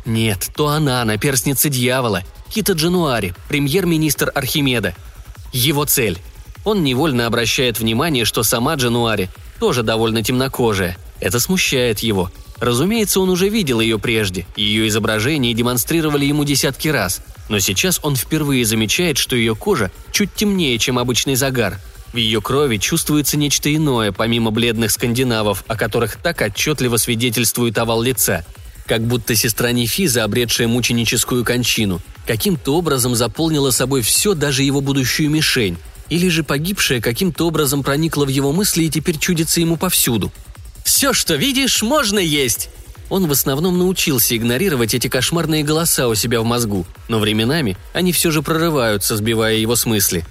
[0.07, 4.95] Нет, то она, наперстница дьявола, Кита Джануари, премьер-министр Архимеда–
[5.53, 6.19] его цель.
[6.65, 10.97] Он невольно обращает внимание, что сама Джануари тоже довольно темнокожая.
[11.21, 12.31] Это смущает его.
[12.59, 18.15] Разумеется, он уже видел ее прежде, ее изображение демонстрировали ему десятки раз, но сейчас он
[18.15, 21.81] впервые замечает, что ее кожа чуть темнее, чем обычный загар.
[22.13, 28.03] В ее крови чувствуется нечто иное, помимо бледных скандинавов, о которых так отчетливо свидетельствует овал
[28.03, 28.45] лица.
[28.87, 35.31] Как будто сестра Нефиза, обретшая мученическую кончину, каким-то образом заполнила собой все, даже его будущую
[35.31, 40.33] мишень, или же погибшая каким-то образом проникла в его мысли и теперь чудится ему повсюду–
[40.85, 42.69] все, что видишь, можно есть!»
[43.09, 48.13] Он в основном научился игнорировать эти кошмарные голоса у себя в мозгу, но временами они
[48.13, 50.25] все же прорываются, сбивая его с мысли.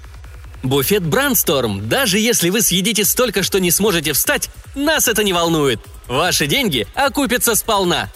[0.63, 5.79] «Буфет Брансторм, даже если вы съедите столько, что не сможете встать, нас это не волнует.
[6.07, 8.11] Ваши деньги окупятся сполна!»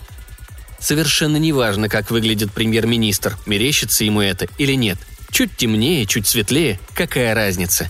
[0.86, 5.00] Совершенно неважно, как выглядит премьер-министр, мерещится ему это или нет.
[5.32, 7.90] Чуть темнее, чуть светлее, какая разница?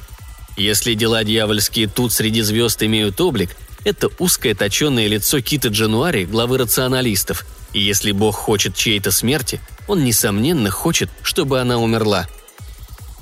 [0.55, 3.49] Если дела дьявольские тут среди звезд имеют облик,
[3.84, 7.45] это узкое точенное лицо Кита Джануари, главы рационалистов.
[7.73, 12.29] И если Бог хочет чьей-то смерти, он, несомненно, хочет, чтобы она умерла.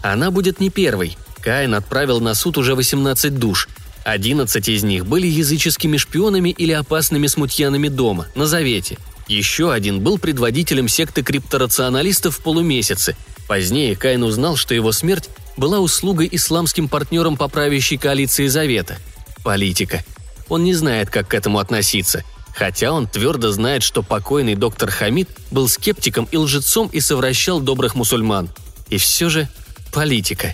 [0.03, 1.17] Она будет не первой.
[1.41, 3.67] Каин отправил на суд уже 18 душ.
[4.03, 8.99] 11 из них были языческими шпионами или опасными смутьянами дома, на Завете.
[9.27, 13.15] Еще один был предводителем секты крипторационалистов в полумесяце.
[13.47, 18.97] Позднее Каин узнал, что его смерть была услугой исламским партнерам по правящей коалиции Завета.
[19.43, 20.03] Политика.
[20.49, 22.23] Он не знает, как к этому относиться.
[22.55, 27.95] Хотя он твердо знает, что покойный доктор Хамид был скептиком и лжецом и совращал добрых
[27.95, 28.49] мусульман.
[28.89, 29.49] И все же
[29.91, 30.53] политика.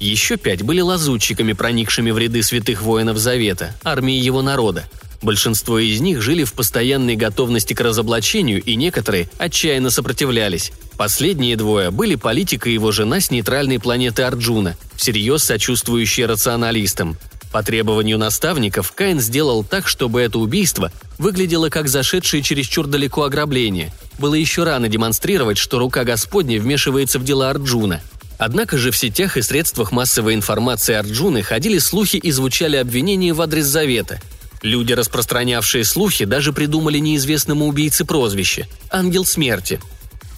[0.00, 4.88] Еще пять были лазутчиками, проникшими в ряды святых воинов Завета, армии его народа.
[5.20, 10.72] Большинство из них жили в постоянной готовности к разоблачению, и некоторые отчаянно сопротивлялись.
[10.96, 17.16] Последние двое были политика и его жена с нейтральной планеты Арджуна, всерьез сочувствующие рационалистам.
[17.52, 23.92] По требованию наставников Каин сделал так, чтобы это убийство выглядело как зашедшее чересчур далеко ограбление.
[24.18, 28.02] Было еще рано демонстрировать, что рука Господня вмешивается в дела Арджуна.
[28.38, 33.40] Однако же в сетях и средствах массовой информации Арджуны ходили слухи и звучали обвинения в
[33.40, 34.20] адрес Завета.
[34.62, 39.80] Люди, распространявшие слухи, даже придумали неизвестному убийце прозвище– «Ангел смерти».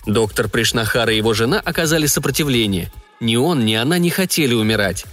[0.06, 2.90] Доктор Пришнахар и его жена оказали сопротивление.
[3.20, 5.04] Ни он, ни она не хотели умирать.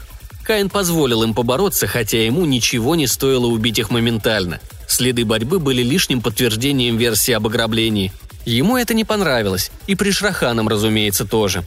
[0.43, 4.61] Каин позволил им побороться, хотя ему ничего не стоило убить их моментально.
[4.87, 8.13] Следы борьбы были лишним подтверждением версии об ограблении.
[8.45, 11.65] Ему это не понравилось, и Пришраханам, разумеется, тоже.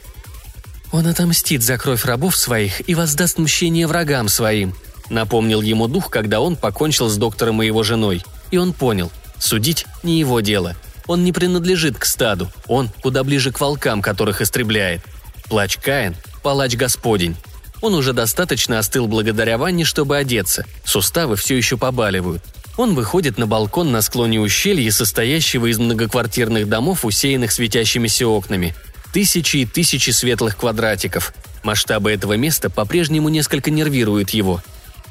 [0.91, 4.73] «Он отомстит за кровь рабов своих и воздаст мщение врагам своим»,
[5.11, 8.23] напомнил ему дух, когда он покончил с доктором и его женой.
[8.49, 10.75] И он понял, судить не его дело.
[11.07, 15.01] Он не принадлежит к стаду, он куда ближе к волкам, которых истребляет.
[15.49, 17.35] Плач Каин, палач Господень.
[17.81, 20.65] Он уже достаточно остыл благодаря ванне, чтобы одеться.
[20.83, 22.43] Суставы все еще побаливают.
[22.77, 28.75] Он выходит на балкон на склоне ущелья, состоящего из многоквартирных домов, усеянных светящимися окнами.
[29.11, 31.33] Тысячи и тысячи светлых квадратиков.
[31.63, 34.61] Масштабы этого места по-прежнему несколько нервируют его.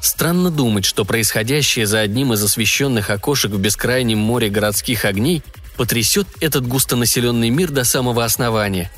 [0.01, 5.43] Странно думать, что происходящее за одним из освещенных окошек в бескрайнем море городских огней
[5.77, 8.91] потрясет этот густонаселенный мир до самого основания.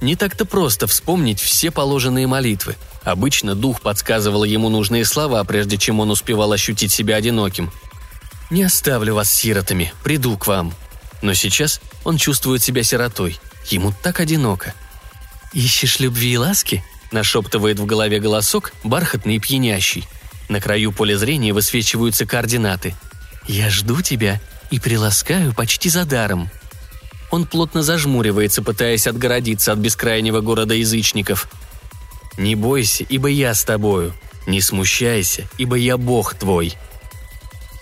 [0.00, 2.76] Не так-то просто вспомнить все положенные молитвы–
[3.08, 7.72] Обычно дух подсказывал ему нужные слова, прежде чем он успевал ощутить себя одиноким.
[8.50, 10.74] «Не оставлю вас сиротами, приду к вам».
[11.22, 13.38] Но сейчас он чувствует себя сиротой.
[13.68, 14.74] Ему так одиноко.
[15.54, 20.06] «Ищешь любви и ласки?»– нашептывает в голове голосок, бархатный и пьянящий.
[20.48, 22.94] На краю поля зрения высвечиваются координаты.
[23.46, 26.50] «Я жду тебя и приласкаю почти за даром».
[27.30, 31.48] Он плотно зажмуривается, пытаясь отгородиться от бескрайнего города язычников–
[32.38, 34.14] не бойся, ибо я с тобою.
[34.46, 36.74] Не смущайся, ибо я Бог твой».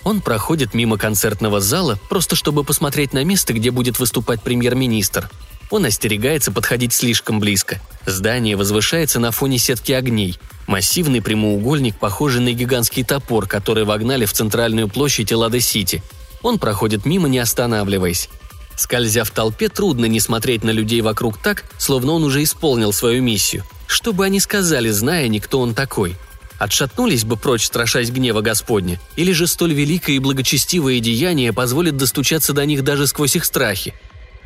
[0.03, 5.29] Он проходит мимо концертного зала, просто чтобы посмотреть на место, где будет выступать премьер-министр.
[5.69, 7.79] Он остерегается подходить слишком близко.
[8.05, 10.37] Здание возвышается на фоне сетки огней.
[10.65, 16.03] Массивный прямоугольник, похожий на гигантский топор, который вогнали в центральную площадь Эллады-Сити.
[16.41, 18.29] Он проходит мимо, не останавливаясь.
[18.75, 23.21] Скользя в толпе, трудно не смотреть на людей вокруг так, словно он уже исполнил свою
[23.21, 26.15] миссию– что бы они сказали, зная не кто он такой?
[26.59, 32.53] Отшатнулись бы прочь, страшась гнева Господня, или же столь великое и благочестивое деяние позволит достучаться
[32.53, 33.93] до них даже сквозь их страхи?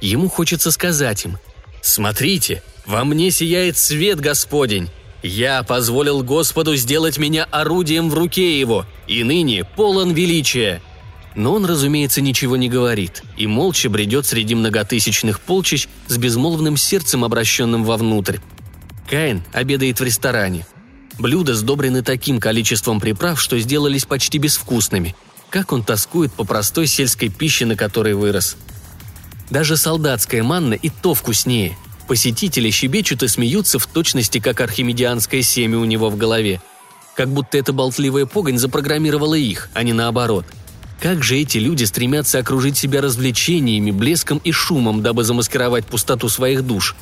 [0.01, 1.37] Ему хочется сказать им
[1.81, 4.89] «Смотрите, во мне сияет свет Господень,
[5.23, 10.81] я позволил Господу сделать меня орудием в руке его, и ныне полон величия».
[11.33, 17.23] Но он, разумеется, ничего не говорит и молча бредет среди многотысячных полчищ с безмолвным сердцем,
[17.23, 18.39] обращенным вовнутрь,
[19.11, 20.65] Каин обедает в ресторане.
[21.19, 25.15] Блюда сдобрены таким количеством приправ, что сделались почти безвкусными.
[25.49, 28.55] как он тоскует по простой сельской пище, на которой вырос.
[29.51, 31.77] Даже солдатская манна и то вкуснее.
[32.07, 36.61] Посетители щебечут и смеются в точности, как архимедианское семя у него в голове.
[37.15, 40.45] Как будто эта болтливая погонь запрограммировала их, а не наоборот.
[41.01, 46.65] Как же эти люди стремятся окружить себя развлечениями, блеском и шумом, дабы замаскировать пустоту своих
[46.65, 46.95] душ.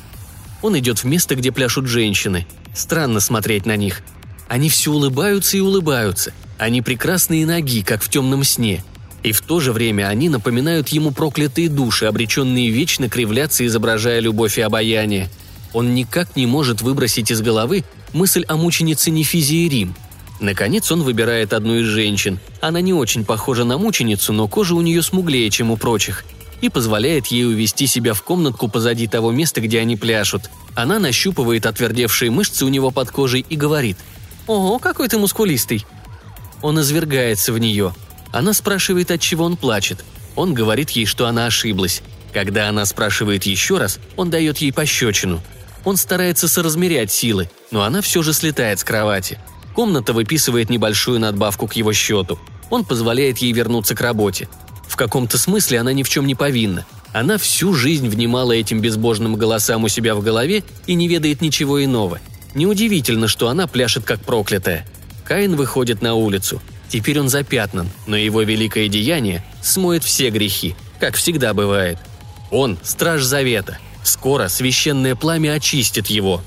[0.60, 2.46] Он идет в место, где пляшут женщины.
[2.74, 4.02] Странно смотреть на них.
[4.48, 6.32] Они все улыбаются и улыбаются.
[6.58, 8.82] Они прекрасные ноги, как в темном сне.
[9.22, 14.58] И в то же время они напоминают ему проклятые души, обреченные вечно кривляться, изображая любовь
[14.58, 15.28] и обаяние.
[15.72, 19.94] Он никак не может выбросить из головы мысль о мученице Нефизии Рим.
[20.40, 22.40] Наконец он выбирает одну из женщин.
[22.62, 26.24] Она не очень похожа на мученицу, но кожа у нее смуглее, чем у прочих.
[26.62, 30.50] И позволяет ей увести себя в комнатку позади того места, где они пляшут.
[30.74, 33.98] Она нащупывает отвердевшие мышцы у него под кожей и говорит
[34.46, 35.84] «Ого, какой ты мускулистый!»
[36.62, 37.94] Он извергается в нее–
[38.32, 40.04] она спрашивает, от чего он плачет.
[40.36, 42.02] Он говорит ей, что она ошиблась.
[42.32, 45.42] Когда она спрашивает еще раз, он дает ей пощечину.
[45.84, 49.38] Он старается соразмерять силы, но она все же слетает с кровати.
[49.74, 52.38] Комната выписывает небольшую надбавку к его счету.
[52.70, 54.48] Он позволяет ей вернуться к работе.
[54.86, 56.86] В каком-то смысле она ни в чем не повинна.
[57.12, 61.82] Она всю жизнь внимала этим безбожным голосам у себя в голове и не ведает ничего
[61.82, 62.20] иного.
[62.54, 64.86] Неудивительно, что она пляшет как проклятая.
[65.24, 66.60] Каин выходит на улицу.
[66.90, 71.98] Теперь он запятнан, но его великое деяние смоет все грехи, как всегда бывает.
[72.50, 73.78] Он– страж завета.
[74.02, 76.42] Скоро священное пламя очистит его.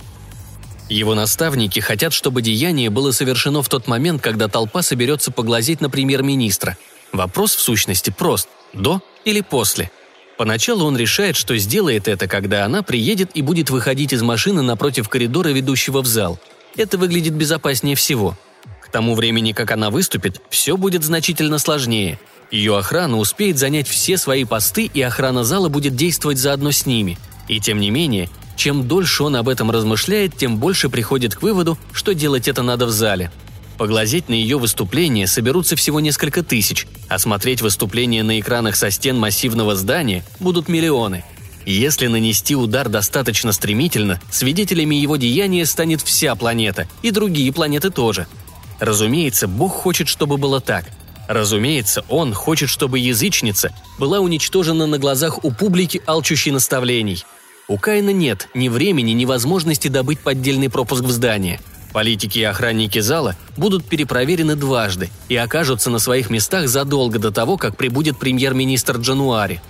[0.89, 5.89] Его наставники хотят, чтобы деяние было совершено в тот момент, когда толпа соберется поглазеть на
[5.89, 6.77] премьер-министра.
[7.13, 9.91] Вопрос в сущности прост– до или после.
[10.37, 15.07] Поначалу он решает, что сделает это, когда она приедет и будет выходить из машины напротив
[15.07, 16.37] коридора, ведущего в зал.
[16.75, 18.37] Это выглядит безопаснее всего–
[18.93, 22.19] тому времени, как она выступит, все будет значительно сложнее.
[22.51, 27.17] Ее охрана успеет занять все свои посты, и охрана зала будет действовать заодно с ними.
[27.49, 31.77] И тем не менее, чем дольше он об этом размышляет, тем больше приходит к выводу,
[31.91, 33.31] что делать это надо в зале.
[33.79, 39.17] Поглазеть на ее выступление соберутся всего несколько тысяч, а смотреть выступления на экранах со стен
[39.17, 41.25] массивного здания будут миллионы.
[41.65, 48.27] Если нанести удар достаточно стремительно, свидетелями его деяния станет вся планета, и другие планеты тоже–
[48.83, 50.83] Разумеется, Бог хочет, чтобы было так.
[51.29, 57.23] Разумеется, Он хочет, чтобы язычница была уничтожена на глазах у публики алчущей наставлений.
[57.69, 61.61] У Каина нет ни времени, ни возможности добыть поддельный пропуск в здание.
[61.93, 67.55] Политики и охранники зала будут перепроверены дважды и окажутся на своих местах задолго до того,
[67.55, 69.61] как прибудет премьер-министр Джануари.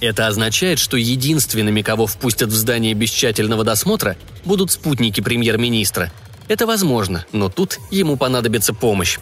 [0.00, 6.10] Это означает, что единственными, кого впустят в здание без тщательного досмотра, будут спутники премьер-министра–
[6.48, 9.18] это возможно, но тут ему понадобится помощь.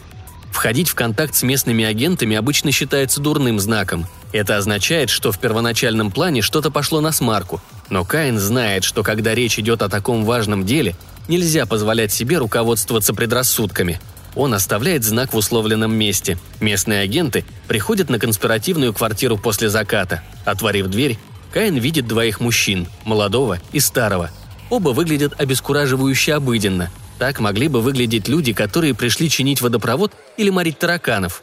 [0.52, 4.06] Входить в контакт с местными агентами обычно считается дурным знаком.
[4.32, 7.60] Это означает, что в первоначальном плане что-то пошло на смарку.
[7.90, 10.96] Но Каин знает, что когда речь идет о таком важном деле,
[11.28, 14.00] нельзя позволять себе руководствоваться предрассудками.
[14.34, 16.38] Он оставляет знак в условленном месте.
[16.60, 20.22] Местные агенты приходят на конспиративную квартиру после заката.
[20.44, 21.18] Отворив дверь,
[21.52, 24.30] Каин видит двоих мужчин, молодого и старого.
[24.70, 30.78] Оба выглядят обескураживающе обыденно– так могли бы выглядеть люди, которые пришли чинить водопровод или морить
[30.78, 31.42] тараканов.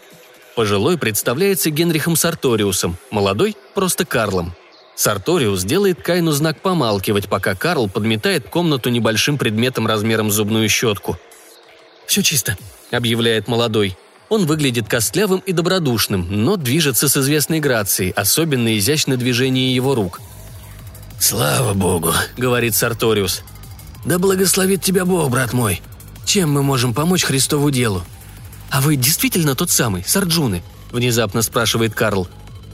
[0.55, 4.53] Пожилой представляется Генрихом Сарториусом, молодой– просто Карлом.
[4.95, 11.17] Сарториус делает Кайну знак помалкивать, пока Карл подметает комнату небольшим предметом размером зубную щетку.
[12.05, 12.57] «Все чисто»,–
[12.91, 13.97] объявляет молодой.
[14.29, 20.21] Он выглядит костлявым и добродушным, но движется с известной грацией, особенно изящно движение его рук.
[21.19, 23.43] «Слава богу»,— говорит Сарториус.
[24.05, 25.81] «Да благословит тебя Бог, брат мой.
[26.25, 28.03] Чем мы можем помочь Христову делу?»
[28.69, 32.27] «А вы действительно тот самый, Сарджуны?»– внезапно спрашивает Карл.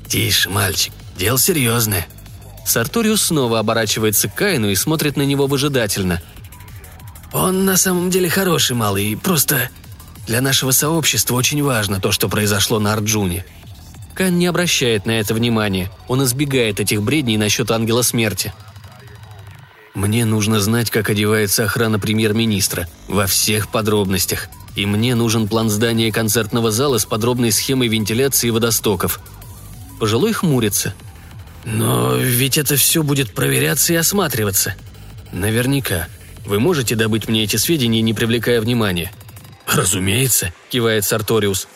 [0.07, 2.07] «Тише, мальчик, дело серьезное».
[2.65, 6.21] Сарториус снова оборачивается к Каину и смотрит на него выжидательно.
[7.31, 9.69] «Он на самом деле хороший малый, просто
[10.25, 13.45] для нашего сообщества очень важно то, что произошло на Арджуне».
[14.15, 15.91] Кайн не обращает на это внимания.
[16.07, 18.51] Он избегает этих бредней насчет ангела смерти–
[19.93, 24.47] мне нужно знать, как одевается охрана премьер-министра, во всех подробностях.
[24.75, 29.19] И мне нужен план здания концертного зала с подробной схемой вентиляции водостоков.
[29.99, 30.93] Пожилой хмурится.
[31.65, 34.75] Но ведь это все будет проверяться и осматриваться.
[35.31, 36.07] Наверняка.
[36.45, 39.11] Вы можете добыть мне эти сведения, не привлекая внимания?
[39.67, 41.67] Разумеется, кивает Сарториус.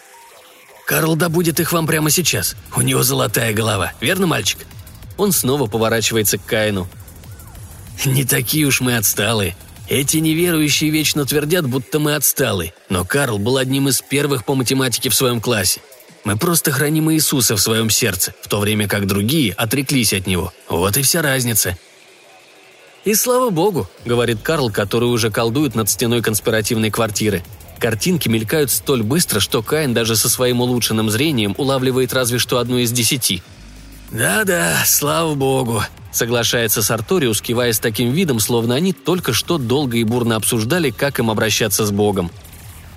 [0.88, 2.55] Карл добудет их вам прямо сейчас.
[2.76, 4.59] У него золотая голова, верно, мальчик?
[5.18, 6.88] Он снова поворачивается к Каину–
[8.05, 9.55] Не такие уж мы отсталые.
[9.89, 15.09] Эти неверующие вечно твердят, будто мы отсталые, но Карл был одним из первых по математике
[15.09, 15.81] в своем классе.
[16.23, 20.53] Мы просто храним Иисуса в своем сердце, в то время как другие отреклись от него.
[20.69, 21.77] Вот и вся разница».
[23.03, 27.43] «И слава богу»,— говорит Карл, который уже колдует над стеной конспиративной квартиры.
[27.77, 32.77] Картинки мелькают столь быстро, что Каин даже со своим улучшенным зрением улавливает разве что одну
[32.77, 33.43] из десяти.
[34.14, 40.03] «Да-да, слава богу»,— соглашается Сарториус, кивая с таким видом, словно они только что долго и
[40.03, 42.30] бурно обсуждали, как им обращаться с Богом.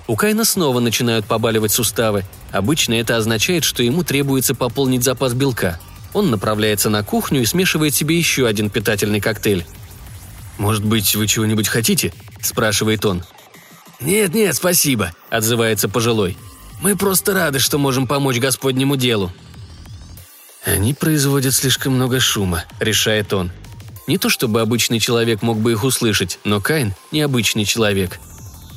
[0.05, 2.23] У Кайна снова начинают побаливать суставы.
[2.51, 5.79] Обычно это означает, что ему требуется пополнить запас белка.
[6.13, 9.65] Он направляется на кухню и смешивает себе еще один питательный коктейль.
[10.59, 13.23] «Может быть, вы чего-нибудь хотите?»– спрашивает он.
[13.99, 16.37] «Нет-нет, спасибо»,– отзывается пожилой.
[16.79, 19.33] «Мы просто рады, что можем помочь Господнему делу».
[20.65, 23.51] «Они производят слишком много шума»,– решает он.
[24.07, 28.19] Не то чтобы обычный человек мог бы их услышать, но Кайн– необычный человек.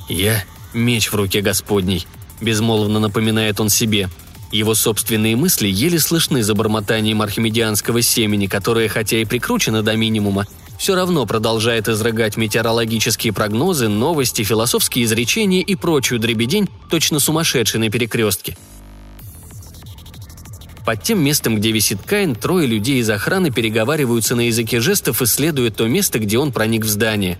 [0.09, 2.07] «Я– меч в руке Господней»,–
[2.41, 4.09] безмолвно напоминает он себе.
[4.51, 10.47] Его собственные мысли еле слышны за бормотанием архимедианского семени, которое, хотя и прикручено до минимума,
[10.77, 17.91] все равно продолжает изрыгать метеорологические прогнозы, новости, философские изречения и прочую дребедень, точно сумасшедший на
[17.91, 18.57] перекрестке.
[20.85, 25.71] Под тем местом, где висит Каин, трое людей из охраны переговариваются на языке жестов, исследуя
[25.71, 27.39] то место, где он проник в здание.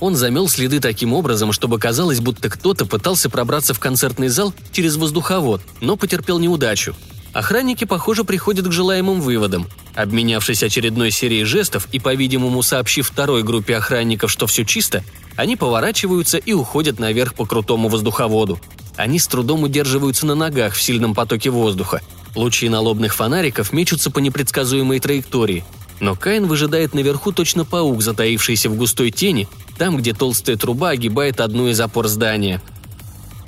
[0.00, 4.96] Он замел следы таким образом, чтобы казалось, будто кто-то пытался пробраться в концертный зал через
[4.96, 6.94] воздуховод, но потерпел неудачу–
[7.32, 9.66] Охранники, похоже, приходят к желаемым выводам.
[9.94, 15.02] Обменявшись очередной серией жестов и, по-видимому, сообщив второй группе охранников, что все чисто,
[15.36, 18.60] они поворачиваются и уходят наверх по крутому воздуховоду.
[18.96, 22.02] Они с трудом удерживаются на ногах в сильном потоке воздуха.
[22.34, 25.64] Лучи налобных фонариков мечутся по непредсказуемой траектории.
[26.00, 31.40] Но Каин выжидает наверху точно паук, затаившийся в густой тени, там, где толстая труба огибает
[31.40, 32.60] одну из опор здания.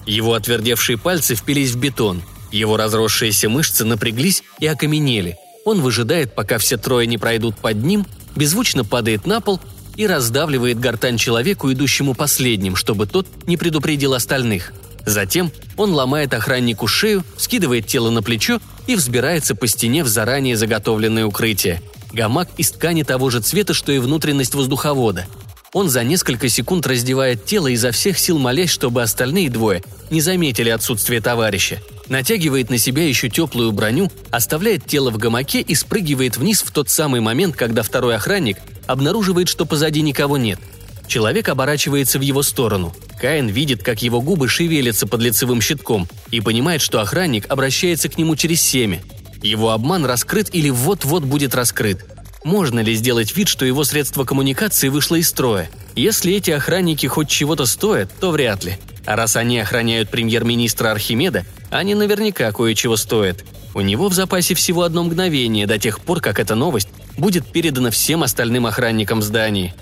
[0.07, 2.23] Его отвердевшие пальцы впились в бетон–
[2.55, 5.37] его разросшиеся мышцы напряглись и окаменели.
[5.65, 8.07] Он выжидает, пока все трое не пройдут под ним,
[8.37, 9.61] беззвучно падает на пол
[9.97, 14.73] и раздавливает гортань человеку, идущему последним, чтобы тот не предупредил остальных.
[15.05, 20.57] Затем он ломает охраннику шею, скидывает тело на плечо и взбирается по стене в заранее
[20.57, 21.83] заготовленное укрытие.
[22.13, 25.27] Гамак из ткани того же цвета, что и внутренность воздуховода.
[25.73, 30.71] Он за несколько секунд раздевает тело изо всех сил молясь, чтобы остальные двое не заметили
[30.71, 36.63] отсутствие товарища– натягивает на себя еще теплую броню, оставляет тело в гамаке и спрыгивает вниз
[36.63, 40.59] в тот самый момент, когда второй охранник обнаруживает, что позади никого нет.
[41.07, 42.95] Человек оборачивается в его сторону.
[43.21, 48.19] Каин видит, как его губы шевелятся под лицевым щитком и понимает, что охранник обращается к
[48.19, 49.03] нему через семя.
[49.43, 52.05] Его обман раскрыт или вот-вот будет раскрыт.
[52.45, 55.71] Можно ли сделать вид, что его средство коммуникации вышло из строя?
[55.95, 61.45] Если эти охранники хоть чего-то стоят, то вряд ли– а раз они охраняют премьер-министра Архимеда,
[61.71, 63.45] они наверняка кое-чего стоят.
[63.75, 66.89] У него в запасе всего одно мгновение до тех пор, как эта новость
[67.19, 69.75] будет передана всем остальным охранникам здания.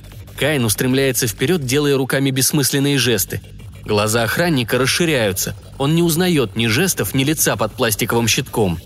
[0.43, 3.41] Каин устремляется вперед, делая руками бессмысленные жесты.
[3.85, 5.55] Глаза охранника расширяются.
[5.79, 8.81] Он не узнает ни жестов, ни лица под пластиковым щитком.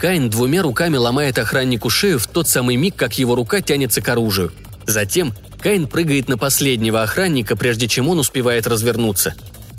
[0.00, 4.08] Каин двумя руками ломает охраннику шею в тот самый миг, как его рука тянется к
[4.08, 4.50] оружию.
[4.84, 9.36] Затем Каин прыгает на последнего охранника, прежде чем он успевает развернуться.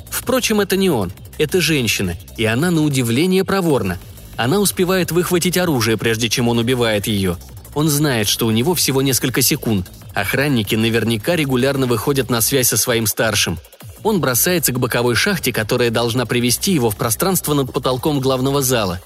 [0.09, 3.97] Впрочем, это не он, это женщина, и она на удивление проворна.
[4.37, 7.35] Она успевает выхватить оружие, прежде чем он убивает ее.
[7.75, 9.91] Он знает, что у него всего несколько секунд.
[10.15, 13.59] Охранники наверняка регулярно выходят на связь со своим старшим.
[14.01, 18.99] Он бросается к боковой шахте, которая должна привести его в пространство над потолком главного зала.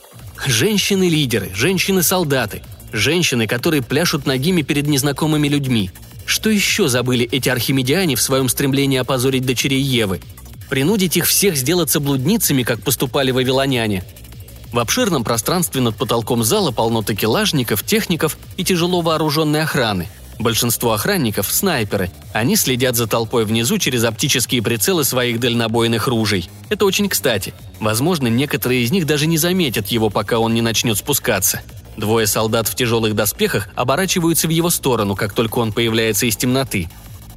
[0.46, 2.62] Женщины-лидеры, женщины-солдаты,
[2.94, 5.92] женщины, которые пляшут ногими перед незнакомыми людьми–
[6.30, 10.22] что еще забыли эти архимедиане в своем стремлении опозорить дочерей Евы?
[10.70, 14.04] Принудить их всех сделаться блудницами, как поступали вавилоняне?
[14.72, 20.08] В обширном пространстве над потолком зала полно такелажников, техников и тяжело вооруженной охраны.
[20.38, 22.12] Большинство охранников– снайперы.
[22.34, 26.50] Они следят за толпой внизу через оптические прицелы своих дальнобойных ружей.
[26.70, 27.54] Это очень кстати.
[27.80, 31.62] Возможно, некоторые из них даже не заметят его, пока он не начнет спускаться–
[32.00, 36.90] Двое солдат в тяжелых доспехах оборачиваются в его сторону, как только он появляется из темноты.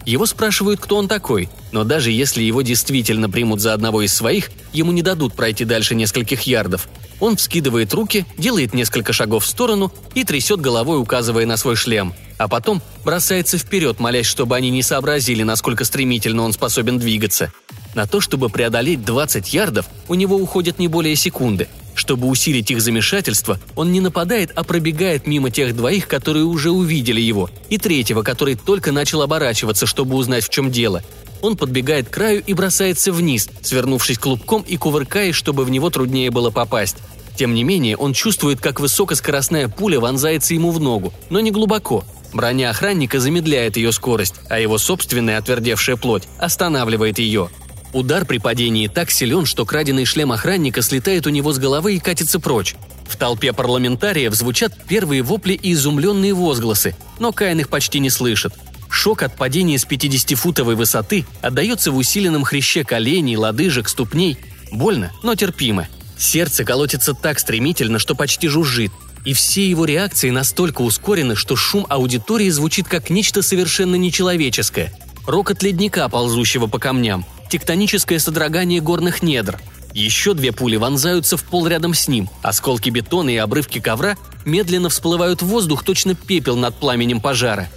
[0.04, 4.50] Его спрашивают, кто он такой, но даже если его действительно примут за одного из своих,
[4.72, 6.88] ему не дадут пройти дальше нескольких ярдов.
[7.20, 12.14] Он вскидывает руки, делает несколько шагов в сторону и трясет головой, указывая на свой шлем.
[12.36, 17.52] А потом бросается вперед, молясь, чтобы они не сообразили, насколько стремительно он способен двигаться.
[17.94, 22.80] На то, чтобы преодолеть 20 ярдов, у него уходит не более секунды– чтобы усилить их
[22.80, 28.22] замешательство, он не нападает, а пробегает мимо тех двоих, которые уже увидели его, и третьего,
[28.22, 31.02] который только начал оборачиваться, чтобы узнать, в чем дело.
[31.42, 36.30] Он подбегает к краю и бросается вниз, свернувшись клубком и кувыркаясь, чтобы в него труднее
[36.30, 36.96] было попасть.
[37.36, 42.04] Тем не менее, он чувствует, как высокоскоростная пуля вонзается ему в ногу, но не глубоко.
[42.32, 47.50] Броня охранника замедляет ее скорость, а его собственная отвердевшая плоть останавливает ее.
[47.92, 51.98] Удар при падении так силен, что краденый шлем охранника слетает у него с головы и
[51.98, 52.74] катится прочь.
[53.06, 58.54] В толпе парламентариев звучат первые вопли и изумленные возгласы, но Каин их почти не слышит.
[58.88, 64.38] Шок от падения с 50-футовой высоты отдается в усиленном хряще коленей, лодыжек, ступней.
[64.70, 65.88] Больно, но терпимо.
[66.18, 68.92] Сердце колотится так стремительно, что почти жужжит.
[69.24, 74.92] И все его реакции настолько ускорены, что шум аудитории звучит как нечто совершенно нечеловеческое.
[75.26, 79.60] Рокот ледника, ползущего по камням, тектоническое содрогание горных недр.
[79.92, 82.30] Еще две пули вонзаются в пол рядом с ним.
[82.40, 87.68] Осколки бетона и обрывки ковра медленно всплывают в воздух, точно пепел над пламенем пожара.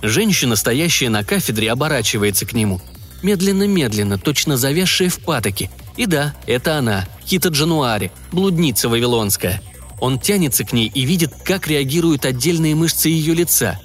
[0.00, 2.80] Женщина, стоящая на кафедре, оборачивается к нему.
[3.22, 5.70] Медленно-медленно, точно завязшая в патоке.
[5.98, 9.60] И да, это она, Кита Джануари, блудница вавилонская.
[10.00, 13.78] Он тянется к ней и видит, как реагируют отдельные мышцы ее лица.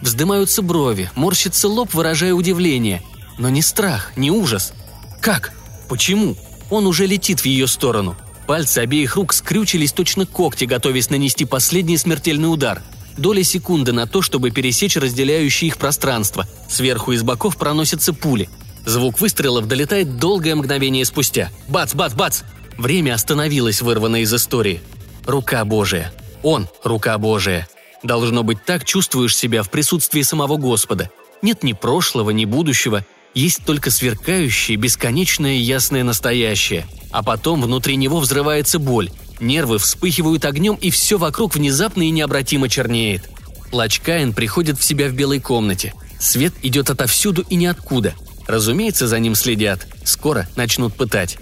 [0.00, 3.02] Вздымаются брови, морщится лоб, выражая удивление.
[3.38, 4.72] Но не страх, не ужас.
[5.20, 5.52] Как?
[5.88, 6.36] Почему?
[6.70, 8.16] Он уже летит в ее сторону.
[8.46, 12.82] Пальцы обеих рук скрючились точно когти, готовясь нанести последний смертельный удар.
[13.16, 16.46] Доля секунды на то, чтобы пересечь разделяющее их пространство.
[16.68, 18.48] Сверху и с боков проносятся пули.
[18.84, 21.50] Звук выстрелов долетает долгое мгновение спустя.
[21.68, 22.42] Бац, бац, бац!
[22.78, 24.80] Время остановилось, вырванное из истории.
[25.26, 26.12] Рука Божия.
[26.42, 27.66] Он– рука Божия.
[28.02, 31.10] Должно быть, так чувствуешь себя в присутствии самого Господа.
[31.42, 33.04] Нет ни прошлого, ни будущего,
[33.36, 36.86] есть только сверкающее, бесконечное ясное настоящее.
[37.10, 39.10] А потом внутри него взрывается боль,
[39.40, 43.28] нервы вспыхивают огнем, и все вокруг внезапно и необратимо чернеет.
[43.70, 45.92] Плач Каин приходит в себя в белой комнате.
[46.18, 48.14] Свет идет отовсюду и ниоткуда.
[48.46, 49.86] Разумеется, за ним следят.
[50.02, 51.36] Скоро начнут пытать.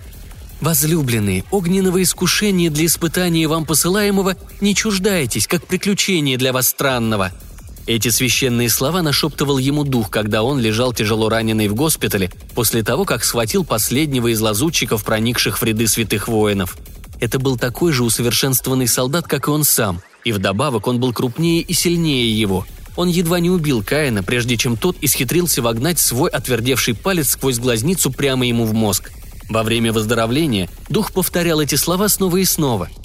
[0.60, 7.30] Возлюбленные, огненного искушения для испытания вам посылаемого не чуждайтесь, как приключение для вас странного–
[7.86, 13.04] эти священные слова нашептывал ему дух, когда он лежал тяжело раненый в госпитале после того,
[13.04, 16.78] как схватил последнего из лазутчиков, проникших в ряды святых воинов.
[17.20, 21.60] Это был такой же усовершенствованный солдат, как и он сам, и вдобавок он был крупнее
[21.60, 22.66] и сильнее его.
[22.96, 28.10] Он едва не убил Каина, прежде чем тот исхитрился вогнать свой отвердевший палец сквозь глазницу
[28.10, 29.10] прямо ему в мозг.
[29.50, 32.88] Во время выздоровления дух повторял эти слова снова и снова–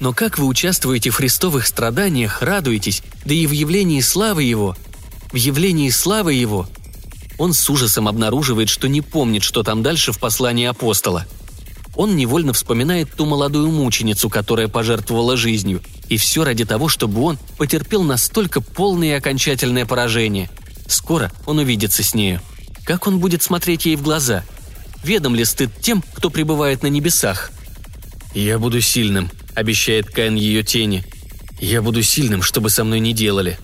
[0.00, 4.76] но как вы участвуете в христовых страданиях, радуетесь, да и в явлении славы Его,
[5.32, 6.68] в явлении славы Его.
[7.36, 11.26] Он с ужасом обнаруживает, что не помнит, что там дальше в послании апостола.
[11.94, 17.38] Он невольно вспоминает ту молодую мученицу, которая пожертвовала жизнью, и все ради того, чтобы он
[17.56, 20.48] потерпел настолько полное и окончательное поражение.
[20.86, 22.40] Скоро он увидится с нею.
[22.84, 24.44] Как он будет смотреть ей в глаза?
[25.02, 27.50] Ведом ли стыд тем, кто пребывает на небесах?
[28.34, 31.04] «Я буду сильным», обещает Каин ее тени.
[31.60, 33.58] «Я буду сильным, чтобы со мной не делали».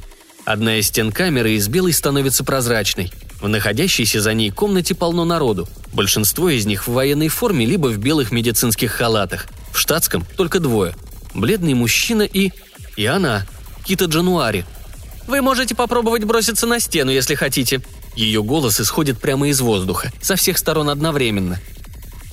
[0.45, 3.11] Одна из стен камеры из белой становится прозрачной.
[3.41, 5.69] В находящейся за ней комнате полно народу.
[5.95, 9.47] Большинство из них в военной форме либо в белых медицинских халатах.
[9.73, 10.95] В штатском только двое.
[11.35, 12.53] Бледный мужчина и...
[12.97, 13.47] И она.
[13.85, 14.67] Кита Джануари.
[15.27, 17.81] «Вы можете попробовать броситься на стену, если хотите».
[18.15, 21.59] Ее голос исходит прямо из воздуха, со всех сторон одновременно.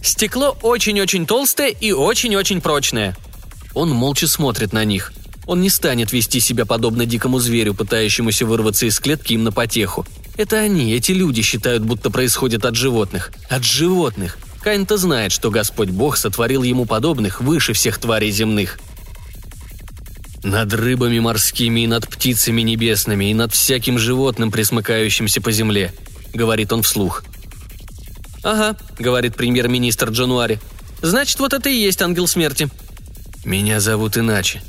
[0.03, 3.15] «Стекло очень-очень толстое и очень-очень прочное.
[3.73, 5.13] Он молча смотрит на них.
[5.45, 10.05] Он не станет вести себя подобно дикому зверю, пытающемуся вырваться из клетки им на потеху.
[10.37, 13.31] Это они, эти люди, считают, будто происходит от животных.
[13.49, 14.37] От животных.
[14.61, 18.79] Каин-то знает, что Господь Бог сотворил ему подобных выше всех тварей земных.
[20.43, 25.93] Над рыбами морскими и над птицами небесными и над всяким животным, присмыкающимся по земле,
[26.33, 27.23] говорит он вслух.
[28.43, 30.59] «Ага»,— говорит премьер-министр Джануари.
[31.01, 32.69] «Значит, вот это и есть ангел смерти.
[33.43, 34.61] «Меня зовут иначе».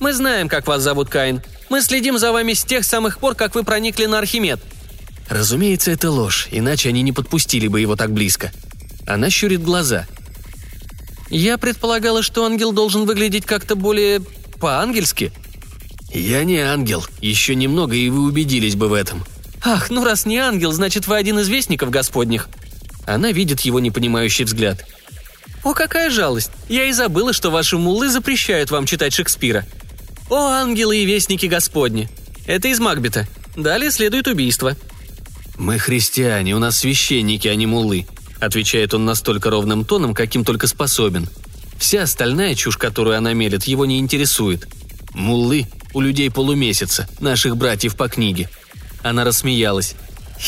[0.00, 1.42] «Мы знаем, как вас зовут, Каин.
[1.68, 4.60] Мы следим за вами с тех самых пор, как вы проникли на Архимед».
[5.28, 8.52] Разумеется, это ложь, иначе они не подпустили бы его так близко.
[9.06, 10.06] Она щурит глаза.
[11.30, 14.20] «Я предполагала, что ангел должен выглядеть как-то более
[14.60, 15.32] по-ангельски».
[16.12, 17.04] «Я не ангел.
[17.20, 19.24] Еще немного, и вы убедились бы в этом».
[19.64, 22.48] «Ах, ну раз не ангел, значит, вы один из вестников господних».
[23.06, 24.86] Она видит его непонимающий взгляд.
[25.64, 26.50] «О, какая жалость!
[26.68, 29.64] Я и забыла, что ваши муллы запрещают вам читать Шекспира.
[30.28, 32.10] О, ангелы и вестники Господни!
[32.46, 33.26] Это из Макбета.
[33.56, 34.76] Далее следует убийство».
[35.56, 38.06] «Мы христиане, у нас священники, а не муллы»,—
[38.40, 41.28] отвечает он настолько ровным тоном, каким только способен.
[41.78, 44.68] Вся остальная чушь, которую она мелет, его не интересует.
[45.14, 48.50] Муллы у людей полумесяца, наших братьев по книге.
[49.02, 49.94] Она рассмеялась.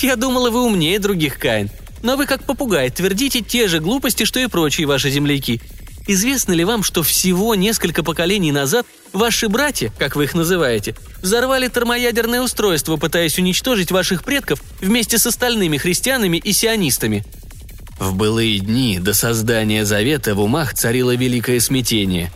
[0.02, 1.70] «Я думала, вы умнее других, Каин.
[2.02, 5.60] Но вы как попугай твердите те же глупости, что и прочие ваши земляки.
[6.08, 11.68] Известно ли вам, что всего несколько поколений назад ваши братья, как вы их называете, взорвали
[11.68, 17.24] термоядерное устройство, пытаясь уничтожить ваших предков вместе с остальными христианами и сионистами?
[17.98, 22.30] В былые дни до создания Завета в умах царило великое смятение.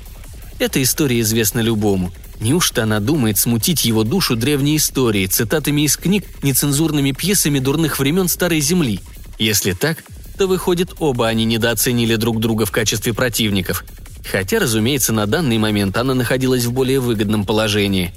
[0.58, 2.12] Эта история известна любому.
[2.40, 8.28] Неужто она думает смутить его душу древней историей, цитатами из книг, нецензурными пьесами дурных времен
[8.28, 9.00] Старой Земли?
[9.40, 10.04] Если так,
[10.38, 13.84] то выходит, оба они недооценили друг друга в качестве противников.
[14.30, 18.14] Хотя, разумеется, на данный момент она находилась в более выгодном положении.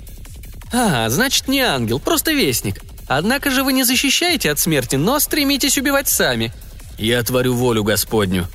[0.71, 2.81] «А, значит, не ангел, просто вестник.
[3.07, 6.53] Однако же вы не защищаете от смерти, но стремитесь убивать сами»,
[6.97, 8.47] я творю волю Господню».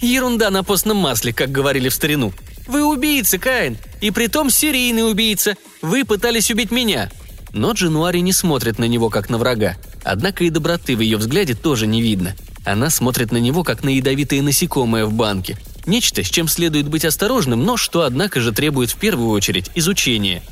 [0.00, 2.32] «Ерунда на постном масле, как говорили в старину.
[2.66, 5.56] Вы убийца, Каин, и притом серийный убийца.
[5.82, 7.10] Вы пытались убить меня».
[7.52, 9.76] Но Джануари не смотрит на него, как на врага.
[10.04, 12.34] Однако и доброты в ее взгляде тоже не видно.
[12.64, 15.58] Она смотрит на него, как на ядовитые насекомые в банке.
[15.86, 20.42] Нечто, с чем следует быть осторожным, но что, однако же, требует в первую очередь изучения.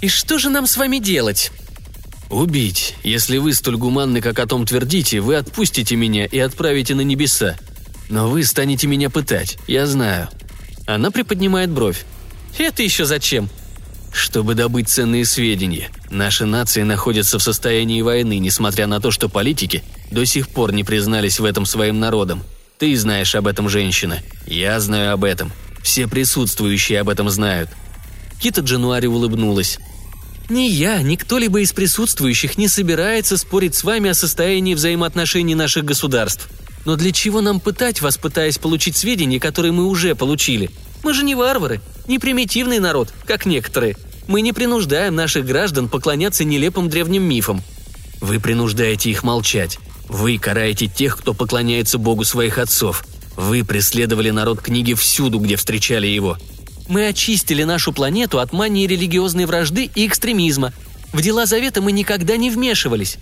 [0.00, 1.52] «И что же нам с вами делать?»
[2.30, 2.94] «Убить.
[3.02, 7.56] Если вы столь гуманны, как о том твердите, вы отпустите меня и отправите на небеса.
[8.08, 10.28] Но вы станете меня пытать, я знаю».
[10.86, 12.04] Она приподнимает бровь.
[12.58, 13.48] «Это еще зачем?»
[14.12, 15.90] «Чтобы добыть ценные сведения.
[16.10, 20.84] Наши нации находятся в состоянии войны, несмотря на то, что политики до сих пор не
[20.84, 22.42] признались в этом своим народам.
[22.78, 24.18] Ты знаешь об этом, женщина.
[24.46, 25.52] Я знаю об этом.
[25.82, 27.70] Все присутствующие об этом знают».
[28.40, 29.78] Кита Джануари улыбнулась.
[30.50, 35.84] Ни я, ни кто-либо из присутствующих не собирается спорить с вами о состоянии взаимоотношений наших
[35.84, 36.48] государств.
[36.84, 40.70] Но для чего нам пытать вас, пытаясь получить сведения, которые мы уже получили?
[41.04, 41.80] Мы же не варвары,
[42.10, 43.96] не примитивный народ, как некоторые.
[44.26, 47.62] Мы не принуждаем наших граждан поклоняться нелепым древним мифам.
[48.20, 49.78] Вы принуждаете их молчать.
[50.08, 53.04] Вы караете тех, кто поклоняется Богу своих отцов.
[53.36, 56.36] Вы преследовали народ книги всюду, где встречали его.
[56.88, 60.72] Мы очистили нашу планету от мании религиозной вражды и экстремизма.
[61.12, 63.18] В дела Завета мы никогда не вмешивались.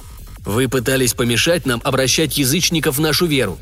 [0.46, 3.58] Вы пытались помешать нам обращать язычников в нашу веру.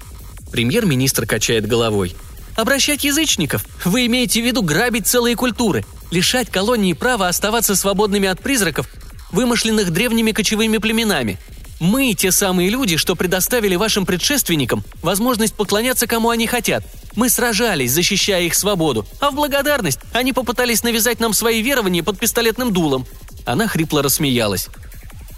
[0.53, 2.15] Премьер-министр качает головой.
[2.57, 3.65] Обращать язычников?
[3.85, 8.89] Вы имеете в виду грабить целые культуры, лишать колонии права оставаться свободными от призраков,
[9.31, 11.39] вымышленных древними кочевыми племенами–
[11.79, 16.83] мы те самые люди, что предоставили вашим предшественникам возможность поклоняться кому они хотят.
[17.15, 22.19] Мы сражались, защищая их свободу, а в благодарность они попытались навязать нам свои верования под
[22.19, 23.07] пистолетным дулом».
[23.45, 24.69] Она хрипло рассмеялась.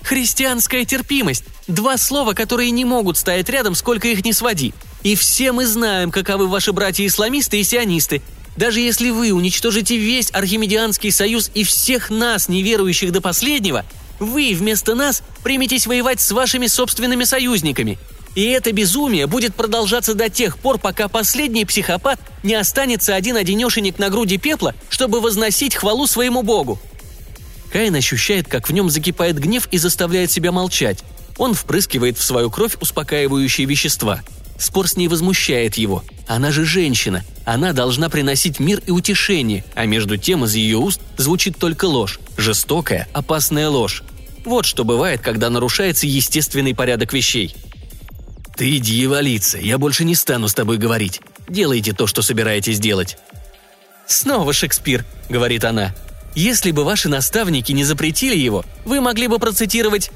[0.02, 4.72] «Христианская терпимость– два слова, которые не могут стоять рядом, сколько их не своди.
[5.02, 8.22] И все мы знаем, каковы ваши братья-исламисты и сионисты.
[8.56, 13.84] Даже если вы уничтожите весь Архимедианский союз и всех нас, неверующих до последнего,
[14.18, 17.98] вы вместо нас приметесь воевать с вашими собственными союзниками.
[18.34, 24.10] И это безумие будет продолжаться до тех пор, пока последний психопат не останется один-одинешенек на
[24.10, 26.80] груди пепла, чтобы возносить хвалу своему богу.
[27.72, 31.04] Каин ощущает, как в нем закипает гнев и заставляет себя молчать.
[31.36, 34.22] Он впрыскивает в свою кровь успокаивающие вещества.
[34.58, 36.04] Спор с ней возмущает его.
[36.26, 37.24] Она же женщина.
[37.44, 42.18] Она должна приносить мир и утешение, а между тем из ее уст звучит только ложь.
[42.36, 44.02] Жестокая, опасная ложь.
[44.44, 47.54] Вот что бывает, когда нарушается естественный порядок вещей.
[48.56, 51.20] «Ты дьяволица, я больше не стану с тобой говорить.
[51.48, 53.16] Делайте то, что собираетесь делать».
[54.06, 55.94] «Снова Шекспир»,— говорит она.
[56.34, 60.10] «Если бы ваши наставники не запретили его, вы могли бы процитировать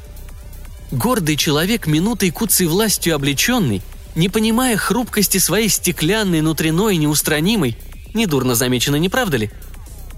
[0.91, 3.83] «Гордый человек, минутой куцей властью облеченный,
[4.15, 7.77] не понимая хрупкости своей стеклянной, внутренной, неустранимой,
[8.15, 9.51] недурно замечено, не правда ли?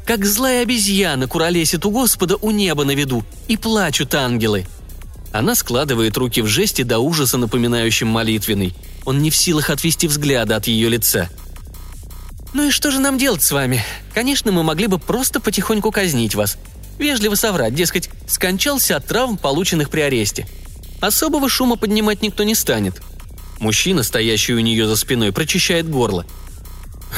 [0.06, 4.66] Как злая обезьяна куролесит у Господа у неба на виду, и плачут ангелы.
[5.32, 8.74] Она складывает руки в жесте до ужаса напоминающем молитвенный.
[9.04, 11.28] Он не в силах отвести взгляда от ее лица.
[12.52, 13.84] «Ну и что же нам делать с вами?
[14.12, 16.56] Конечно, мы могли бы просто потихоньку казнить вас.
[16.98, 20.46] Вежливо соврать, дескать, скончался от травм, полученных при аресте.
[21.00, 23.02] Особого шума поднимать никто не станет.
[23.64, 26.24] Мужчина, стоящий у нее за спиной, прочищает горло–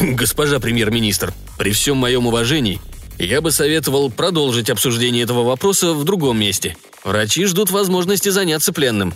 [0.01, 2.80] «Госпожа премьер-министр, при всем моем уважении,
[3.18, 6.76] я бы советовал продолжить обсуждение этого вопроса в другом месте.
[7.03, 9.14] Врачи ждут возможности заняться пленным».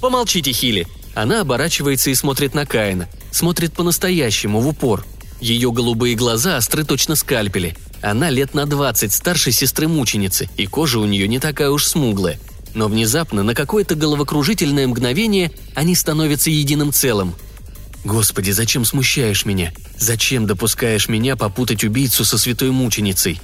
[0.00, 0.86] «Помолчите, Хили».
[1.14, 3.08] Она оборачивается и смотрит на Каина.
[3.30, 5.04] Смотрит по-настоящему, в упор.
[5.40, 7.76] Ее голубые глаза остры точно скальпели.
[8.02, 12.40] Она лет на двадцать старше сестры-мученицы, и кожа у нее не такая уж смуглая.
[12.74, 17.34] Но внезапно, на какое-то головокружительное мгновение, они становятся единым целым–
[18.04, 19.72] Господи, зачем смущаешь меня?
[19.98, 23.40] Зачем допускаешь меня попутать убийцу со святой мученицей?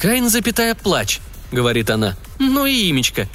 [0.00, 1.18] Каин, запятая, плач,
[1.50, 2.16] говорит она.
[2.38, 3.28] Ну и имечко.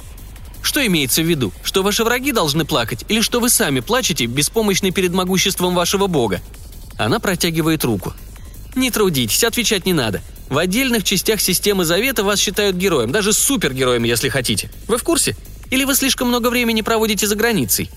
[0.62, 1.52] Что имеется в виду?
[1.62, 6.40] Что ваши враги должны плакать, или что вы сами плачете, беспомощны перед могуществом вашего бога?
[6.96, 8.14] Она протягивает руку.
[8.74, 10.22] «Не трудитесь, отвечать не надо.
[10.52, 14.70] В отдельных частях системы Завета вас считают героем, даже супергероем, если хотите.
[14.86, 15.34] Вы в курсе?
[15.70, 17.88] Или вы слишком много времени проводите за границей?»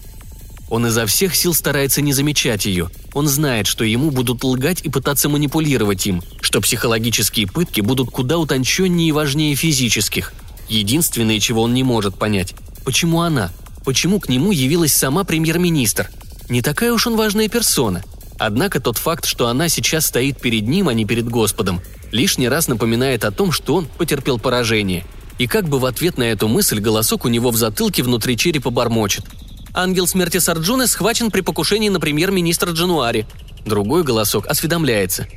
[0.70, 2.89] Он изо всех сил старается не замечать ее.
[3.14, 8.38] Он знает, что ему будут лгать и пытаться манипулировать им, что психологические пытки будут куда
[8.38, 10.32] утонченнее и важнее физических.
[10.70, 13.51] Единственное, чего он не может понять– почему она?
[13.84, 16.10] Почему к нему явилась сама премьер-министр?
[16.47, 18.01] Не такая уж он важная персона.
[18.38, 21.82] Однако тот факт, что она сейчас стоит перед ним, а не перед Господом,
[22.12, 25.06] лишний раз напоминает о том, что он потерпел поражение.
[25.38, 28.70] И как бы в ответ на эту мысль голосок у него в затылке внутри черепа
[28.70, 29.26] бормочет–
[29.78, 33.28] Ангел смерти Сарджуны схвачен при покушении на премьер-министра Джануари.
[33.66, 35.28] Другой голосок осведомляется.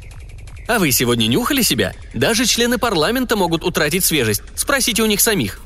[0.69, 1.93] А вы сегодня нюхали себя?
[2.15, 4.43] Даже члены парламента могут утратить свежесть.
[4.55, 5.59] Спросите у них самих.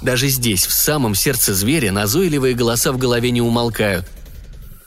[0.00, 4.06] Даже здесь, в самом сердце зверя, назойливые голоса в голове не умолкают.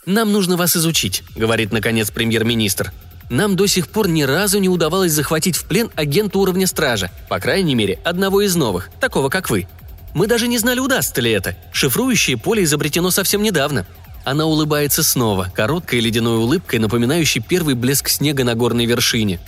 [0.05, 2.91] «Нам нужно вас изучить»,— говорит наконец премьер-министр.
[3.29, 7.39] «Нам до сих пор ни разу не удавалось захватить в плен агента уровня стража, по
[7.39, 9.67] крайней мере, одного из новых, такого как вы.
[10.15, 11.55] Мы даже не знали, удастся ли это.
[11.71, 13.85] Шифрующее поле изобретено совсем недавно.
[14.25, 19.39] Она улыбается снова, короткой ледяной улыбкой, напоминающей первый блеск снега на горной вершине.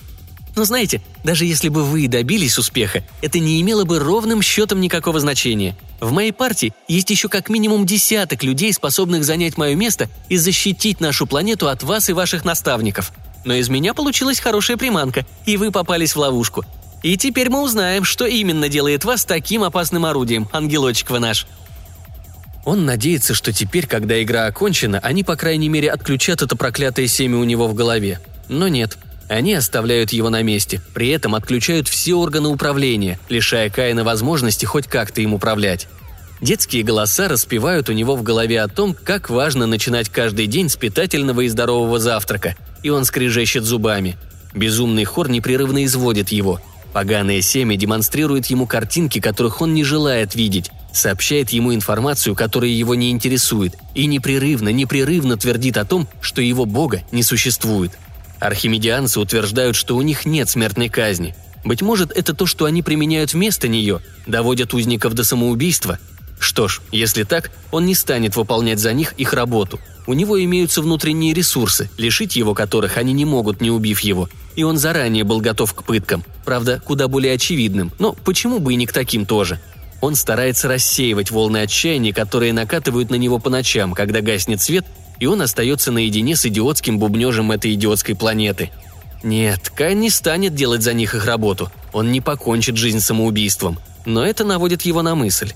[0.56, 5.20] Но знаете, даже если бы вы добились успеха, это не имело бы ровным счетом никакого
[5.20, 5.76] значения.
[6.00, 11.00] В моей партии есть еще как минимум десяток людей, способных занять мое место и защитить
[11.00, 13.14] нашу планету от вас и ваших наставников.
[13.46, 16.64] Но из меня получилась хорошая приманка, и вы попались в ловушку.
[17.02, 21.48] И теперь мы узнаем, что именно делает вас таким опасным орудием, ангелочек вы наш».
[22.66, 27.38] Он надеется, что теперь, когда игра окончена, они, по крайней мере, отключат это проклятое семя
[27.38, 28.22] у него в голове.
[28.48, 28.98] Но нет.
[29.28, 34.88] Они оставляют его на месте, при этом отключают все органы управления, лишая Каина возможности хоть
[34.88, 35.88] как-то им управлять.
[36.42, 40.76] Детские голоса распевают у него в голове о том, как важно начинать каждый день с
[40.76, 44.18] питательного и здорового завтрака, и он скрежещет зубами.
[44.54, 46.60] Безумный хор непрерывно изводит его–
[46.94, 52.94] Поганое семя демонстрирует ему картинки, которых он не желает видеть, сообщает ему информацию, которая его
[52.94, 57.98] не интересует, и непрерывно, непрерывно твердит о том, что его бога не существует.
[58.44, 61.36] Архимедианцы утверждают, что у них нет смертной казни.
[61.64, 65.98] Быть может, это то, что они применяют вместо нее, доводят узников до самоубийства.
[66.40, 70.82] Что ж, если так, он не станет выполнять за них их работу– у него имеются
[70.82, 74.30] внутренние ресурсы, лишить его которых они не могут, не убив его.
[74.56, 76.24] И он заранее был готов к пыткам.
[76.44, 79.60] Правда, куда более очевидным, но почему бы и не к таким тоже?
[80.02, 84.86] Он старается рассеивать волны отчаяния, которые накатывают на него по ночам, когда гаснет свет,
[85.20, 88.72] и он остается наедине с идиотским бубнежем этой идиотской планеты.
[89.24, 91.72] Нет, Кайн не станет делать за них их работу.
[91.94, 93.80] Он не покончит жизнь самоубийством.
[94.06, 95.54] Но это наводит его на мысль.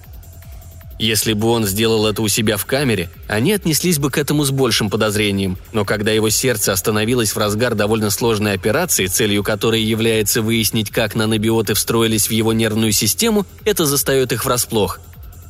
[1.00, 4.50] Если бы он сделал это у себя в камере, они отнеслись бы к этому с
[4.50, 10.42] большим подозрением, но когда его сердце остановилось в разгар довольно сложной операции, целью которой является
[10.42, 15.00] выяснить, как нанобиоты встроились в его нервную систему, это застает их врасплох.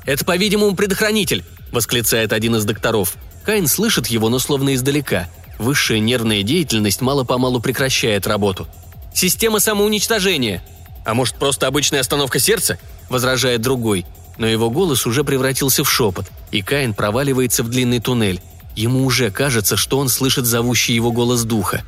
[0.06, 3.16] «Это, по-видимому, предохранитель!»– восклицает один из докторов.
[3.48, 5.28] Кайн слышит его, но словно издалека.
[5.58, 8.68] Высшая нервная деятельность мало-помалу прекращает работу.
[9.12, 10.62] «Система самоуничтожения!»
[11.04, 12.78] «А может, просто обычная остановка сердца?»–
[13.10, 14.06] возражает другой–
[14.38, 18.42] но его голос уже превратился в шепот, и Каин проваливается в длинный туннель.
[18.76, 21.84] Ему уже кажется, что он слышит зовущий его голос духа.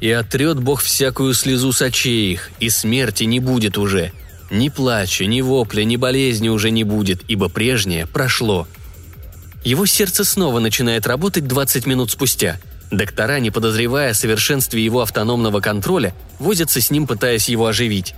[0.00, 4.12] «И отрет Бог всякую слезу с очей их, и смерти не будет уже.
[4.50, 8.68] Ни плача, ни вопля, ни болезни уже не будет, ибо прежнее прошло».
[9.64, 12.58] Его сердце снова начинает работать 20 минут спустя.
[12.90, 18.14] Доктора, не подозревая о совершенстве его автономного контроля, возятся с ним, пытаясь его оживить.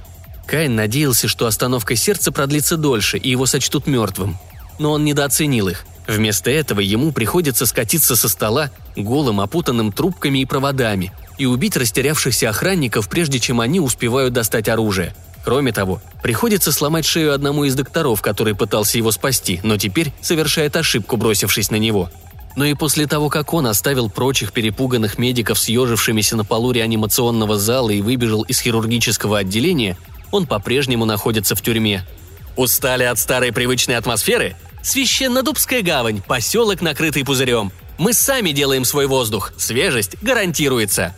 [0.47, 4.38] Кайн надеялся, что остановка сердца продлится дольше, и его сочтут мертвым.
[4.80, 5.84] Но он недооценил их.
[6.09, 12.51] Вместо этого ему приходится скатиться со стола голым, опутанным трубками и проводами, и убить растерявшихся
[12.51, 15.14] охранников, прежде чем они успевают достать оружие.
[15.47, 20.74] Кроме того, приходится сломать шею одному из докторов, который пытался его спасти, но теперь совершает
[20.74, 22.11] ошибку, бросившись на него.
[22.57, 27.90] Но и после того, как он оставил прочих перепуганных медиков, съежившимися на полу реанимационного зала
[27.90, 29.97] и выбежал из хирургического отделения,
[30.32, 32.05] он по-прежнему находится в тюрьме.
[32.57, 34.57] Устали от старой привычной атмосферы?
[34.82, 37.70] Священнодубская гавань, поселок, накрытый пузырем.
[37.99, 41.14] Мы сами делаем свой воздух, свежесть гарантируется.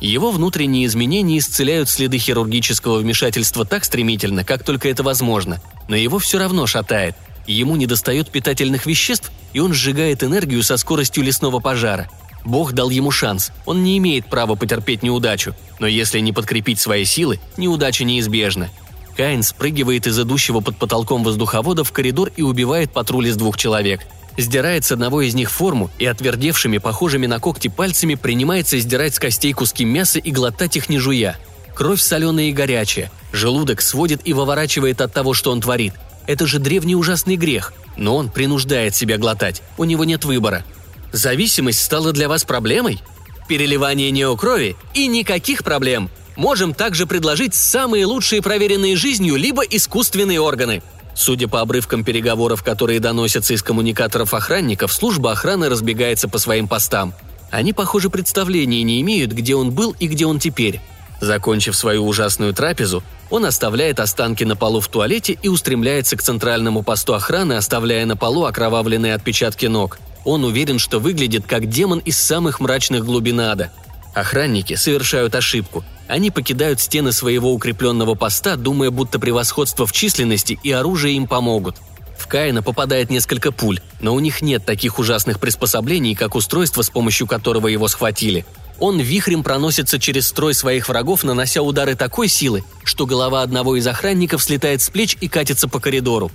[0.00, 6.18] Его внутренние изменения исцеляют следы хирургического вмешательства так стремительно, как только это возможно, но его
[6.18, 7.16] все равно шатает.
[7.46, 12.08] Ему недостает питательных веществ, и он сжигает энергию со скоростью лесного пожара.
[12.44, 17.04] Бог дал ему шанс, он не имеет права потерпеть неудачу, но если не подкрепить свои
[17.04, 18.70] силы, неудача неизбежна.
[19.16, 24.00] Каин спрыгивает из идущего под потолком воздуховода в коридор и убивает патруль из двух человек.
[24.40, 29.18] Сдирает с одного из них форму и отвердевшими, похожими на когти пальцами принимается сдирать с
[29.18, 31.36] костей куски мяса и глотать их не жуя.
[31.74, 35.94] Кровь соленая и горячая, желудок сводит и выворачивает от того, что он творит.
[36.26, 40.64] Это же древний ужасный грех, но он принуждает себя глотать, у него нет выбора.
[41.12, 43.00] Зависимость стала для вас проблемой?
[43.48, 46.10] Переливание неокрови и никаких проблем.
[46.36, 50.82] Можем также предложить самые лучшие проверенные жизнью либо искусственные органы–
[51.14, 57.12] Судя по обрывкам переговоров, которые доносятся из коммуникаторов охранников, служба охраны разбегается по своим постам.
[57.50, 60.80] Они, похоже, представления не имеют, где он был и где он теперь.
[61.20, 66.82] Закончив свою ужасную трапезу, он оставляет останки на полу в туалете и устремляется к центральному
[66.82, 69.98] посту охраны, оставляя на полу окровавленные отпечатки ног.
[70.24, 73.70] Он уверен, что выглядит как демон из самых мрачных глубин ада.
[74.14, 75.84] Охранники совершают ошибку.
[76.08, 81.76] Они покидают стены своего укрепленного поста, думая, будто превосходство в численности и оружие им помогут.
[82.18, 86.90] В Каина попадает несколько пуль, но у них нет таких ужасных приспособлений, как устройство, с
[86.90, 88.44] помощью которого его схватили.
[88.78, 93.86] Он вихрем проносится через строй своих врагов, нанося удары такой силы, что голова одного из
[93.86, 96.30] охранников слетает с плеч и катится по коридору.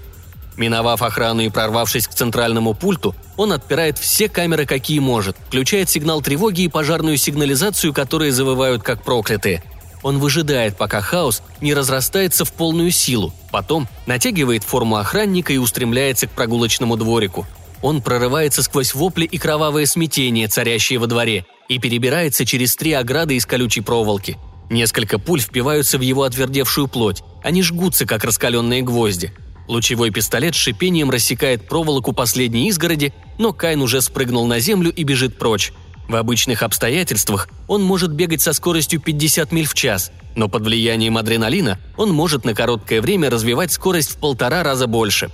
[0.57, 6.21] Миновав охрану и прорвавшись к центральному пульту, он отпирает все камеры, какие может, включает сигнал
[6.21, 9.63] тревоги и пожарную сигнализацию, которые завывают как проклятые.
[10.01, 16.27] Он выжидает, пока хаос не разрастается в полную силу, потом натягивает форму охранника и устремляется
[16.27, 17.45] к прогулочному дворику.
[17.81, 23.35] Он прорывается сквозь вопли и кровавое смятение, царящее во дворе, и перебирается через три ограды
[23.35, 24.37] из колючей проволоки.
[24.69, 29.33] Несколько пуль впиваются в его отвердевшую плоть, они жгутся, как раскаленные гвозди–
[29.67, 35.03] Лучевой пистолет с шипением рассекает проволоку последней изгороди, но Кайн уже спрыгнул на землю и
[35.03, 35.73] бежит прочь.
[36.07, 41.17] В обычных обстоятельствах он может бегать со скоростью 50 миль в час, но под влиянием
[41.17, 45.31] адреналина он может на короткое время развивать скорость в полтора раза больше.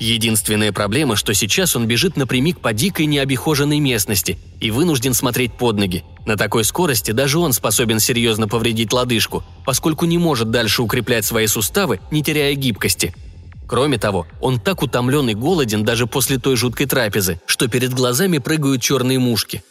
[0.00, 5.76] Единственная проблема, что сейчас он бежит напрямик по дикой необихоженной местности и вынужден смотреть под
[5.76, 6.02] ноги.
[6.26, 11.46] На такой скорости даже он способен серьезно повредить лодыжку, поскольку не может дальше укреплять свои
[11.46, 13.14] суставы, не теряя гибкости–
[13.72, 18.36] Кроме того, он так утомлен и голоден даже после той жуткой трапезы, что перед глазами
[18.36, 19.64] прыгают черные мушки.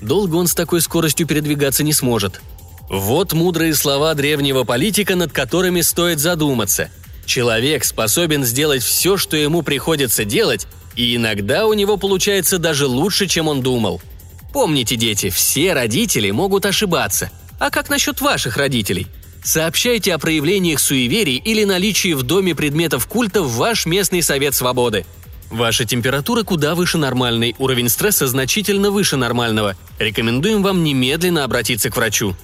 [0.00, 2.40] Долго он с такой скоростью передвигаться не сможет.
[2.88, 6.90] Вот мудрые слова древнего политика, над которыми стоит задуматься.
[7.24, 10.66] Человек способен сделать все, что ему приходится делать,
[10.96, 14.02] и иногда у него получается даже лучше, чем он думал.
[14.52, 17.30] Помните, дети, все родители могут ошибаться.
[17.60, 19.06] А как насчет ваших родителей–
[19.42, 25.06] Сообщайте о проявлениях суеверий или наличии в доме предметов культа в ваш местный совет свободы.
[25.50, 29.76] Ваша температура куда выше нормальной, уровень стресса значительно выше нормального.
[29.98, 32.36] Рекомендуем вам немедленно обратиться к врачу.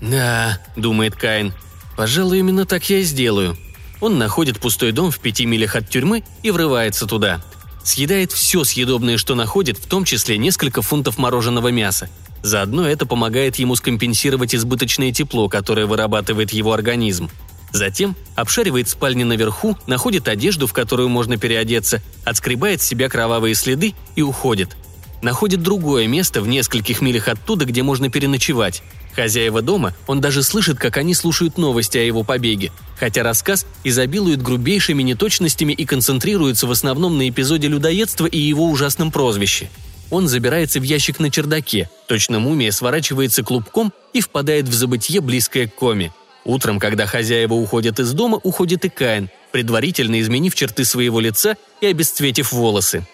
[0.00, 1.52] «Да»,— думает Каин,—
[1.96, 3.58] «пожалуй, именно так я и сделаю».
[4.00, 7.42] Он находит пустой дом в пяти милях от тюрьмы и врывается туда.
[7.84, 12.08] Съедает все съедобное, что находит, в том числе несколько фунтов мороженого мяса.
[12.42, 17.30] Заодно это помогает ему скомпенсировать избыточное тепло, которое вырабатывает его организм.
[17.72, 23.94] Затем обшаривает спальни наверху, находит одежду, в которую можно переодеться, отскребает с себя кровавые следы
[24.16, 24.76] и уходит.
[25.22, 28.82] Находит другое место в нескольких милях оттуда, где можно переночевать.
[29.14, 34.40] Хозяева дома, он даже слышит, как они слушают новости о его побеге, хотя рассказ изобилует
[34.40, 39.68] грубейшими неточностями и концентрируется в основном на эпизоде людоедства и его ужасном прозвище–
[40.10, 45.66] он забирается в ящик на чердаке, точно мумия сворачивается клубком и впадает в забытье, близкое
[45.66, 46.12] к коме.
[46.44, 51.86] Утром, когда хозяева уходят из дома, уходит и Каин, предварительно изменив черты своего лица и
[51.86, 53.06] обесцветив волосы.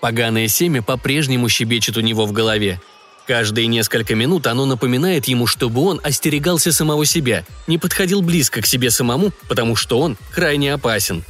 [0.00, 2.80] Поганое семя по-прежнему щебечет у него в голове.
[3.26, 8.66] Каждые несколько минут оно напоминает ему, чтобы он остерегался самого себя, не подходил близко к
[8.66, 11.24] себе самому, потому что он крайне опасен.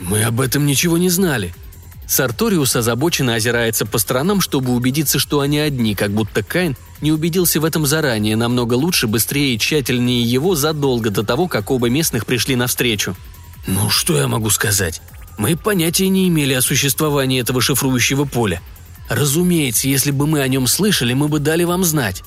[0.00, 1.54] «Мы об этом ничего не знали»,
[2.12, 7.58] Сарториус озабоченно озирается по сторонам, чтобы убедиться, что они одни, как будто Кайн не убедился
[7.58, 12.26] в этом заранее, намного лучше, быстрее и тщательнее его задолго до того, как оба местных
[12.26, 13.16] пришли навстречу.
[13.66, 15.00] «Ну, что я могу сказать?
[15.38, 18.60] Мы понятия не имели о существовании этого шифрующего поля.
[19.08, 22.24] Разумеется, если бы мы о нем слышали, мы бы дали вам знать.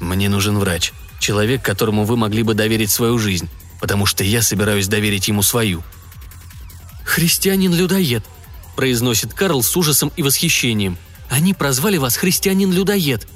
[0.00, 3.48] Мне нужен врач, человек, которому вы могли бы доверить свою жизнь,
[3.80, 5.84] потому что я собираюсь доверить ему свою».
[7.04, 8.24] «Христианин-людоед»,–
[8.76, 10.98] произносит Карл с ужасом и восхищением.
[11.28, 13.26] «Они прозвали вас христианин-людоед».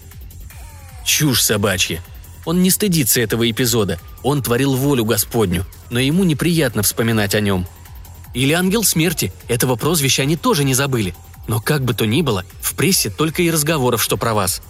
[1.04, 2.02] Чушь собачья.
[2.44, 3.98] Он не стыдится этого эпизода.
[4.22, 7.66] Он творил волю Господню, но ему неприятно вспоминать о нем.
[8.34, 9.32] Или ангел смерти.
[9.48, 11.14] Этого прозвища они тоже не забыли.
[11.48, 14.62] Но как бы то ни было, в прессе только и разговоров, что про вас.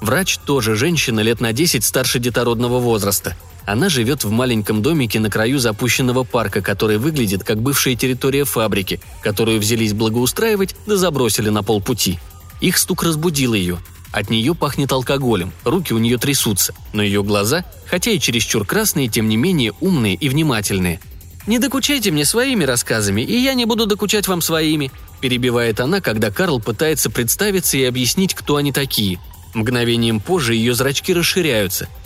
[0.00, 3.36] Врач тоже женщина лет на 10 старше детородного возраста.
[3.66, 9.00] Она живет в маленьком домике на краю запущенного парка, который выглядит как бывшая территория фабрики,
[9.22, 12.18] которую взялись благоустраивать да забросили на полпути.
[12.60, 13.78] Их стук разбудил ее.
[14.12, 19.08] От нее пахнет алкоголем, руки у нее трясутся, но ее глаза, хотя и чересчур красные,
[19.08, 21.00] тем не менее умные и внимательные.
[21.46, 24.90] «Не докучайте мне своими рассказами, и я не буду докучать вам своими»,
[25.20, 29.18] перебивает она, когда Карл пытается представиться и объяснить, кто они такие.
[29.54, 31.88] Мгновением позже ее зрачки расширяются–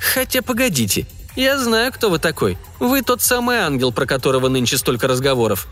[0.00, 2.58] Хотя погодите, я знаю, кто вы такой.
[2.80, 5.68] Вы тот самый ангел, про которого нынче столько разговоров.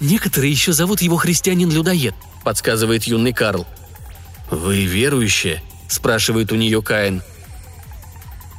[0.00, 2.14] Некоторые еще зовут его христианин-людоед,
[2.44, 3.66] подсказывает юный Карл.
[4.50, 5.62] Вы верующая?
[5.88, 7.22] спрашивает у нее Каин.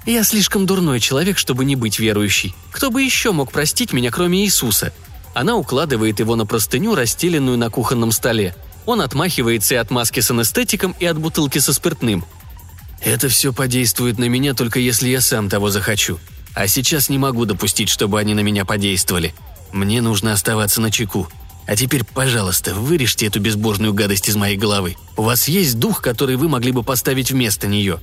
[0.06, 2.56] Я слишком дурной человек, чтобы не быть верующей.
[2.72, 4.92] Кто бы еще мог простить меня, кроме Иисуса?
[5.36, 8.56] Она укладывает его на простыню, расстеленную на кухонном столе.
[8.88, 12.26] Он отмахивается и от маски с анестетиком, и от бутылки со спиртным–
[13.02, 16.20] это все подействует на меня только если я сам того захочу.
[16.54, 19.34] А сейчас не могу допустить, чтобы они на меня подействовали.
[19.72, 21.28] Мне нужно оставаться на чеку.
[21.68, 24.96] А теперь, пожалуйста, вырежьте эту безбожную гадость из моей головы.
[25.16, 28.00] У вас есть дух, который вы могли бы поставить вместо нее?»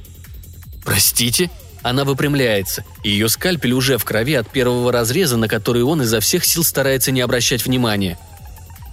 [0.84, 1.50] «Простите?»
[1.82, 2.84] Она выпрямляется.
[3.04, 7.12] Ее скальпель уже в крови от первого разреза, на который он изо всех сил старается
[7.12, 8.18] не обращать внимания.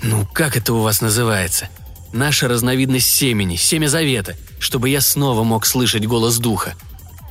[0.02, 1.70] «Ну, как это у вас называется?»
[2.12, 6.76] Наша разновидность семени, семя завета, чтобы я снова мог слышать голос духа.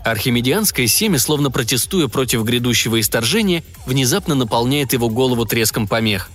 [0.05, 6.30] Архимедианское семя, словно протестуя против грядущего исторжения, внезапно наполняет его голову треском помех.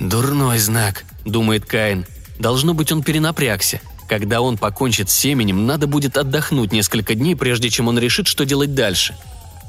[0.00, 2.06] «Дурной знак»,— думает Каин.
[2.38, 3.80] «Должно быть, он перенапрягся.
[4.08, 8.44] Когда он покончит с семенем, надо будет отдохнуть несколько дней, прежде чем он решит, что
[8.44, 9.16] делать дальше».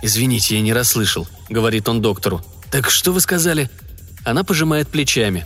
[0.02, 2.42] «Извините, я не расслышал»,— говорит он доктору.
[2.72, 3.70] «Так что вы сказали?»
[4.24, 5.46] Она пожимает плечами.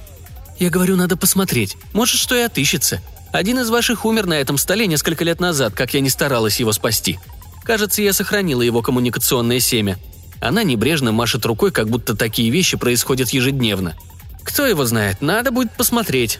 [0.59, 1.77] Я говорю, надо посмотреть.
[1.93, 3.01] Может, что и отыщется.
[3.37, 6.71] Один из ваших умер на этом столе несколько лет назад, как я не старалась его
[6.71, 7.19] спасти.
[7.63, 9.99] Кажется, я сохранила его коммуникационное семя.
[10.41, 13.95] Она небрежно машет рукой, как будто такие вещи происходят ежедневно.
[14.41, 16.39] Кто его знает, надо будет посмотреть.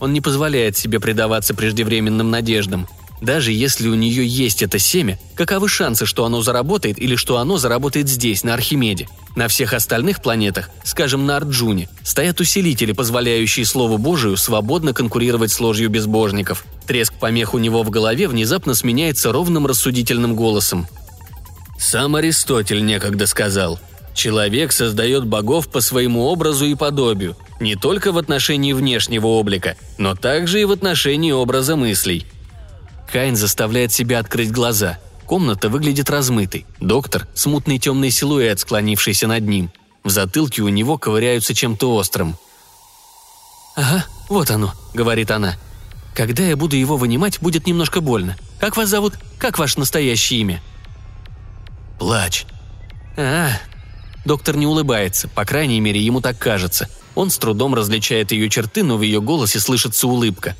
[0.00, 2.88] Он не позволяет себе предаваться преждевременным надеждам.
[3.24, 7.56] Даже если у нее есть это семя, каковы шансы, что оно заработает или что оно
[7.56, 9.08] заработает здесь, на Архимеде?
[9.34, 15.58] На всех остальных планетах, скажем, на Арджуне, стоят усилители, позволяющие Слову Божию свободно конкурировать с
[15.58, 16.66] ложью безбожников.
[16.86, 20.86] Треск помех у него в голове внезапно сменяется ровным рассудительным голосом.
[21.78, 23.80] Сам Аристотель некогда сказал–
[24.14, 30.14] Человек создает богов по своему образу и подобию, не только в отношении внешнего облика, но
[30.14, 32.24] также и в отношении образа мыслей.
[33.10, 34.98] Кайн заставляет себя открыть глаза.
[35.26, 36.66] Комната выглядит размытой.
[36.80, 39.70] Доктор– смутный темный силуэт, склонившийся над ним.
[40.02, 42.36] В затылке у него ковыряются чем-то острым.
[43.76, 45.56] «Ага, вот оно»,— говорит она.
[46.14, 48.36] «Когда я буду его вынимать, будет немножко больно.
[48.60, 49.14] Как вас зовут?
[49.38, 50.62] Как ваше настоящее имя?»
[51.98, 52.44] «Плач».
[53.16, 53.50] «А,
[54.24, 56.88] Доктор не улыбается, по крайней мере, ему так кажется.
[57.14, 60.56] Он с трудом различает ее черты, но в ее голосе слышится улыбка.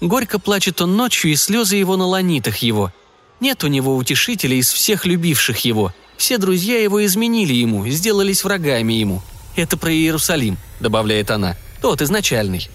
[0.00, 2.92] Горько плачет он ночью, и слезы его на ланитах его.
[3.40, 5.92] Нет у него утешителя из всех любивших его.
[6.16, 9.22] Все друзья его изменили ему, сделались врагами ему.
[9.56, 11.56] Это про Иерусалим, добавляет она.
[11.80, 12.68] Тот изначальный.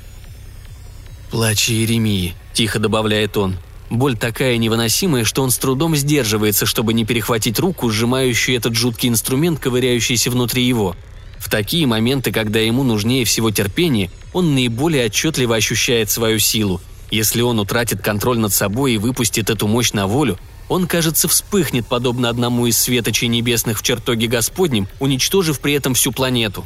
[1.30, 3.58] «Плач Иеремии»,– тихо добавляет он.
[3.90, 9.10] Боль такая невыносимая, что он с трудом сдерживается, чтобы не перехватить руку, сжимающую этот жуткий
[9.10, 10.96] инструмент, ковыряющийся внутри его.
[11.40, 17.42] В такие моменты, когда ему нужнее всего терпение, он наиболее отчетливо ощущает свою силу– если
[17.42, 20.40] он утратит контроль над собой и выпустит эту мощь на волю,
[20.70, 26.14] он, кажется, вспыхнет, подобно одному из светочей небесных в чертоге Господнем, уничтожив при этом всю
[26.14, 26.66] планету.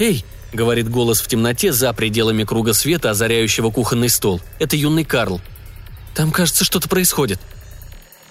[0.00, 4.40] «Эй!»— говорит голос в темноте за пределами круга света, озаряющего кухонный стол.
[4.58, 5.40] Это юный Карл.
[6.16, 7.40] «Там, кажется, что-то происходит».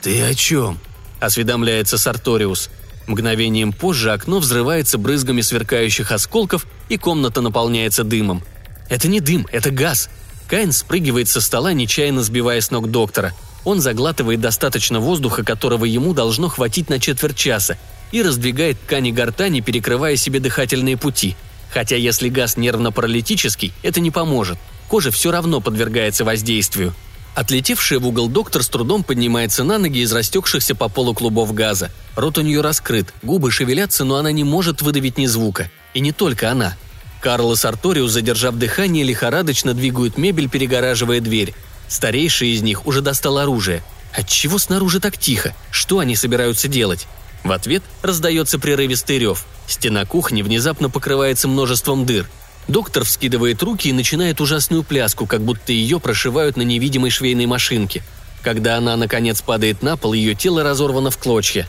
[0.01, 0.79] «Ты о чем?»—
[1.21, 2.69] осведомляется Сарториус.
[3.07, 8.43] Мгновением позже окно взрывается брызгами сверкающих осколков, и комната наполняется дымом.
[8.89, 10.09] «Это не дым, это газ»,
[10.47, 13.33] Кайн спрыгивает со стола, нечаянно сбивая с ног доктора.
[13.63, 17.77] Он заглатывает достаточно воздуха, которого ему должно хватить на четверть часа,
[18.11, 21.35] и раздвигает ткани гортани, перекрывая себе дыхательные пути.
[21.71, 24.57] Хотя если газ нервно-паралитический, это не поможет.
[24.87, 26.93] Кожа все равно подвергается воздействию.
[27.33, 31.91] Отлетевший в угол доктор с трудом поднимается на ноги из растекшихся по полу клубов газа.
[32.15, 35.69] Рот у нее раскрыт, губы шевелятся, но она не может выдавить ни звука.
[35.93, 36.77] И не только она.
[37.25, 41.55] Карл и Сарториус, задержав дыхание, лихорадочно двигают мебель, перегораживая дверь.
[41.87, 43.81] Старейший из них уже достал оружие.
[44.13, 45.55] Отчего снаружи так тихо?
[45.71, 47.07] Что они собираются делать?
[47.43, 49.47] В ответ раздается прерывистый рев.
[49.65, 52.29] Стена кухни внезапно покрывается множеством дыр.
[52.67, 58.03] Доктор вскидывает руки и начинает ужасную пляску, как будто ее прошивают на невидимой швейной машинке.
[58.43, 61.67] Когда она, наконец, падает на пол, ее тело разорвано в клочья.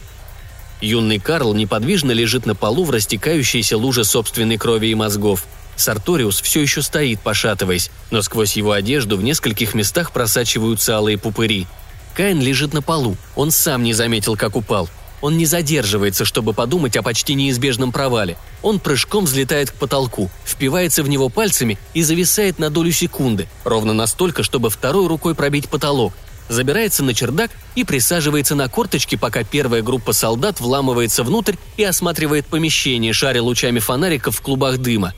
[0.80, 5.44] Юный Карл неподвижно лежит на полу в растекающейся луже собственной крови и мозгов.
[5.76, 11.66] Сарториус все еще стоит, пошатываясь, но сквозь его одежду в нескольких местах просачиваются алые пупыри.
[12.14, 14.88] Каин лежит на полу, он сам не заметил, как упал.
[15.20, 18.36] Он не задерживается, чтобы подумать о почти неизбежном провале.
[18.62, 23.92] Он прыжком взлетает к потолку, впивается в него пальцами и зависает на долю секунды, ровно
[23.92, 26.12] настолько, чтобы второй рукой пробить потолок.
[26.48, 32.46] Забирается на чердак и присаживается на корточки, пока первая группа солдат вламывается внутрь и осматривает
[32.46, 35.12] помещение, шаря лучами фонариков в клубах дыма.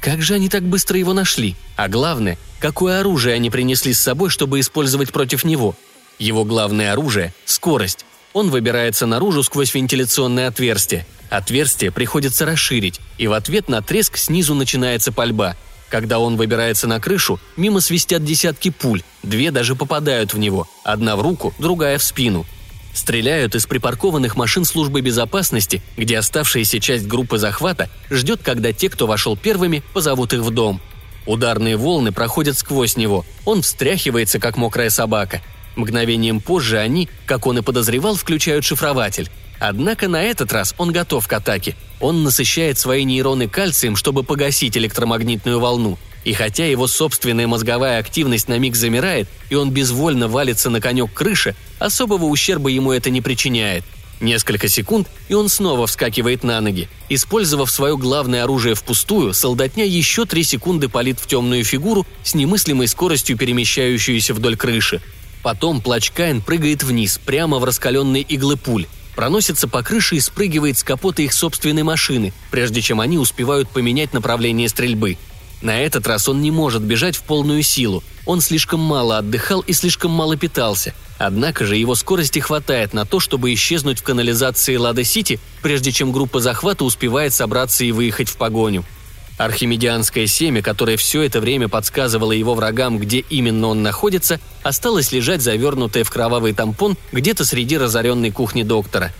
[0.00, 1.54] Как же они так быстро его нашли?
[1.76, 5.76] А главное, какое оружие они принесли с собой, чтобы использовать против него?
[6.18, 8.04] Его главное оружие– скорость.
[8.32, 11.06] Он выбирается наружу сквозь вентиляционное отверстие.
[11.30, 15.56] Отверстие приходится расширить, и в ответ на треск снизу начинается пальба.
[15.92, 21.16] Когда он выбирается на крышу, мимо свистят десятки пуль, две даже попадают в него, одна
[21.16, 22.46] в руку, другая в спину.
[22.94, 29.06] Стреляют из припаркованных машин службы безопасности, где оставшаяся часть группы захвата ждет, когда те, кто
[29.06, 30.80] вошел первыми, позовут их в дом.
[31.26, 35.42] Ударные волны проходят сквозь него, он встряхивается, как мокрая собака–
[35.76, 39.30] Мгновением позже они, как он и подозревал, включают шифрователь.
[39.64, 41.76] Однако на этот раз он готов к атаке.
[42.00, 46.00] Он насыщает свои нейроны кальцием, чтобы погасить электромагнитную волну.
[46.24, 51.12] И хотя его собственная мозговая активность на миг замирает, и он безвольно валится на конек
[51.12, 53.84] крыши, особого ущерба ему это не причиняет.
[54.20, 56.88] Несколько секунд, и он снова вскакивает на ноги.
[57.08, 62.88] Использовав свое главное оружие впустую, солдатня еще три секунды палит в темную фигуру с немыслимой
[62.88, 65.00] скоростью перемещающуюся вдоль крыши.
[65.44, 68.86] Потом плач Каин прыгает вниз, прямо в раскаленные иглы пуль,
[69.22, 74.12] проносится по крыше и спрыгивает с капота их собственной машины, прежде чем они успевают поменять
[74.12, 75.16] направление стрельбы.
[75.60, 78.02] На этот раз он не может бежать в полную силу.
[78.26, 80.92] Он слишком мало отдыхал и слишком мало питался.
[81.18, 86.40] Однако же его скорости хватает на то, чтобы исчезнуть в канализации Лада-Сити, прежде чем группа
[86.40, 88.84] захвата успевает собраться и выехать в погоню.
[89.38, 95.40] Архимедианское семя, которое все это время подсказывало его врагам, где именно он находится, осталось лежать
[95.40, 99.12] завернутое в кровавый тампон где-то среди разоренной кухни доктора.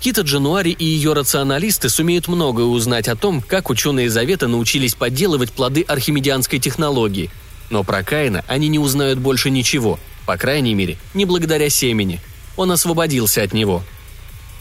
[0.00, 5.52] Кита Джануари и ее рационалисты сумеют многое узнать о том, как ученые Завета научились подделывать
[5.52, 7.30] плоды архимедианской технологии.
[7.68, 12.20] Но про Каина они не узнают больше ничего, по крайней мере, не благодаря семени.
[12.56, 13.82] Он освободился от него–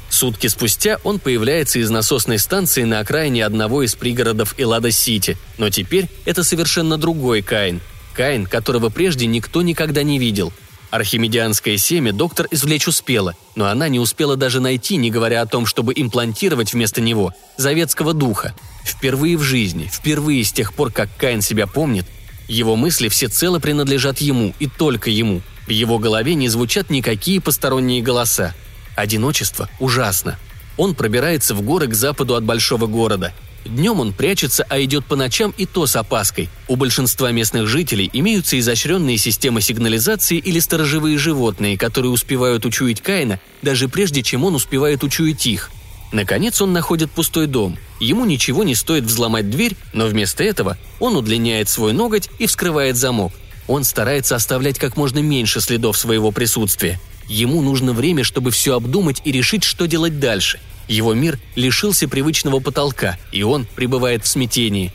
[0.09, 6.09] Сутки спустя он появляется из насосной станции на окраине одного из пригородов Эллада-Сити, но теперь
[6.25, 7.81] это совершенно другой Каин.
[8.13, 10.53] Каин, которого прежде никто никогда не видел.
[10.89, 15.65] Архимедианское семя доктор извлечь успела, но она не успела даже найти, не говоря о том,
[15.65, 18.55] чтобы имплантировать вместо него, заветского духа.
[18.85, 22.05] Впервые в жизни, впервые с тех пор, как Каин себя помнит,
[22.47, 25.41] его мысли всецело принадлежат ему и только ему.
[25.67, 28.55] В его голове не звучат никакие посторонние голоса–
[28.97, 30.39] Одиночество ужасно.
[30.75, 33.31] Он пробирается в горы к западу от большого города.
[33.63, 36.49] Днем он прячется, а идет по ночам и то с опаской.
[36.67, 43.39] У большинства местных жителей имеются изощренные системы сигнализации или сторожевые животные, которые успевают учуять Каина,
[43.61, 45.69] даже прежде, чем он успевает учуять их.
[46.11, 47.77] Наконец он находит пустой дом.
[47.99, 52.97] Ему ничего не стоит взломать дверь, но вместо этого он удлиняет свой ноготь и вскрывает
[52.97, 53.31] замок.
[53.67, 56.99] Он старается оставлять как можно меньше следов своего присутствия.
[57.27, 60.59] Ему нужно время, чтобы все обдумать и решить, что делать дальше.
[60.87, 64.93] Его мир лишился привычного потолка, и он пребывает в смятении.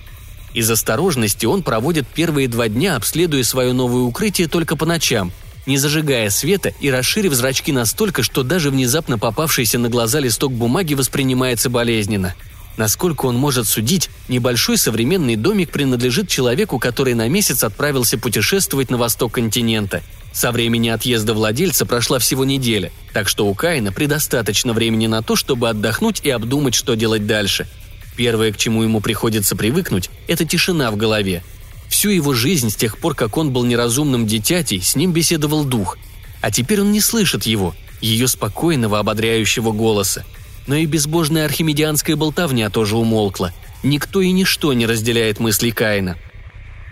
[0.54, 5.32] Из осторожности он проводит первые два дня, обследуя свое новое укрытие только по ночам,
[5.66, 10.94] не зажигая света и расширив зрачки настолько, что даже внезапно попавшийся на глаза листок бумаги
[10.94, 12.34] воспринимается болезненно.
[12.78, 18.96] Насколько он может судить, небольшой современный домик принадлежит человеку, который на месяц отправился путешествовать на
[18.96, 20.02] восток континента–
[20.32, 25.36] со времени отъезда владельца прошла всего неделя, так что у Каина предостаточно времени на то,
[25.36, 27.68] чтобы отдохнуть и обдумать, что делать дальше.
[28.16, 31.42] Первое, к чему ему приходится привыкнуть, это тишина в голове.
[31.88, 35.98] Всю его жизнь, с тех пор, как он был неразумным дитятей, с ним беседовал дух.
[36.40, 40.24] А теперь он не слышит его, ее спокойного, ободряющего голоса.
[40.66, 43.52] Но и безбожная архимедианская болтовня тоже умолкла.
[43.82, 46.16] Никто и ничто не разделяет мысли Каина–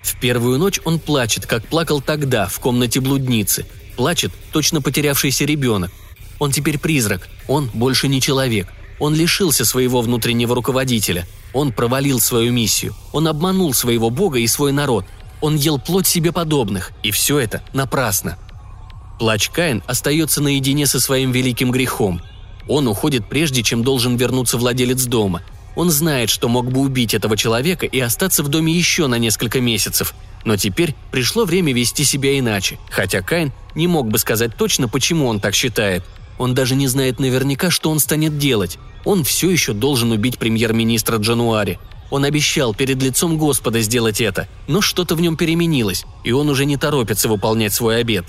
[0.03, 3.67] в первую ночь он плачет, как плакал тогда, в комнате блудницы.
[3.97, 5.91] Плачет точно потерявшийся ребенок.
[6.39, 8.69] Он теперь призрак, он больше не человек.
[8.99, 11.27] Он лишился своего внутреннего руководителя.
[11.53, 12.95] Он провалил свою миссию.
[13.13, 15.05] Он обманул своего бога и свой народ.
[15.41, 16.93] Он ел плоть себе подобных.
[17.03, 18.39] И все это напрасно.
[19.19, 22.23] Плач Каин остается наедине со своим великим грехом.
[22.69, 25.43] Он уходит прежде, чем должен вернуться владелец дома–
[25.77, 29.61] он знает, что мог бы убить этого человека и остаться в доме еще на несколько
[29.61, 30.15] месяцев.
[30.45, 35.27] Но теперь пришло время вести себя иначе, хотя Кайн не мог бы сказать точно, почему
[35.27, 36.05] он так считает.
[36.39, 38.79] Он даже не знает наверняка, что он станет делать.
[39.05, 41.79] Он все еще должен убить премьер-министра Джануари.
[42.11, 46.65] Он обещал перед лицом Господа сделать это, но что-то в нем переменилось, и он уже
[46.65, 48.25] не торопится выполнять свой обет.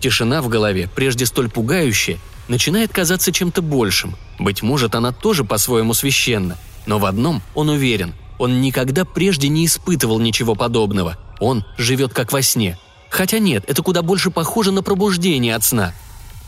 [0.00, 2.18] Тишина в голове, прежде столь пугающая,
[2.48, 4.16] начинает казаться чем-то большим.
[4.38, 6.56] Быть может, она тоже по-своему священна.
[6.86, 11.16] Но в одном он уверен– он никогда прежде не испытывал ничего подобного.
[11.40, 12.78] Он живет как во сне.
[13.08, 15.94] Хотя нет, это куда больше похоже на пробуждение от сна.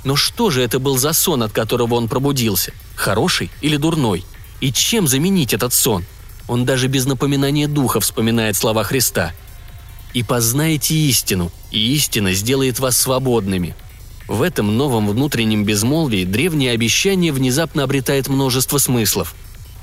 [0.05, 2.73] Но что же это был за сон, от которого он пробудился?
[2.95, 4.25] Хороший или дурной?
[4.61, 6.05] И чем заменить этот сон?
[6.47, 9.33] Он даже без напоминания духа вспоминает слова Христа.
[10.15, 13.77] «И познаете истину, и истина сделает вас свободными».
[14.29, 19.35] В этом новом внутреннем безмолвии древнее обещание внезапно обретает множество смыслов.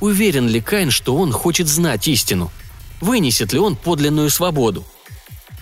[0.01, 2.51] Уверен ли Каин, что он хочет знать истину?
[3.01, 4.85] Вынесет ли он подлинную свободу?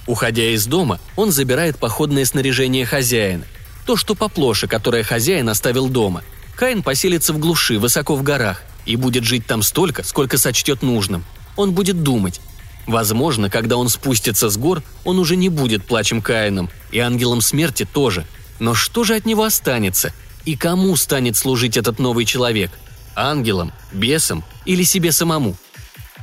[0.06, 3.46] Уходя из дома, он забирает походное снаряжение хозяина.
[3.86, 6.22] То, что поплоше, которое хозяин оставил дома.
[6.58, 11.24] Каин поселится в глуши, высоко в горах, и будет жить там столько, сколько сочтет нужным.
[11.56, 12.42] Он будет думать.
[12.86, 17.88] Возможно, когда он спустится с гор, он уже не будет плачем Каином, и ангелом смерти
[17.92, 18.26] тоже.
[18.60, 20.14] Но что же от него останется?
[20.46, 22.72] И кому станет служить этот новый человек?
[23.16, 25.56] Ангелом, бесом или себе самому?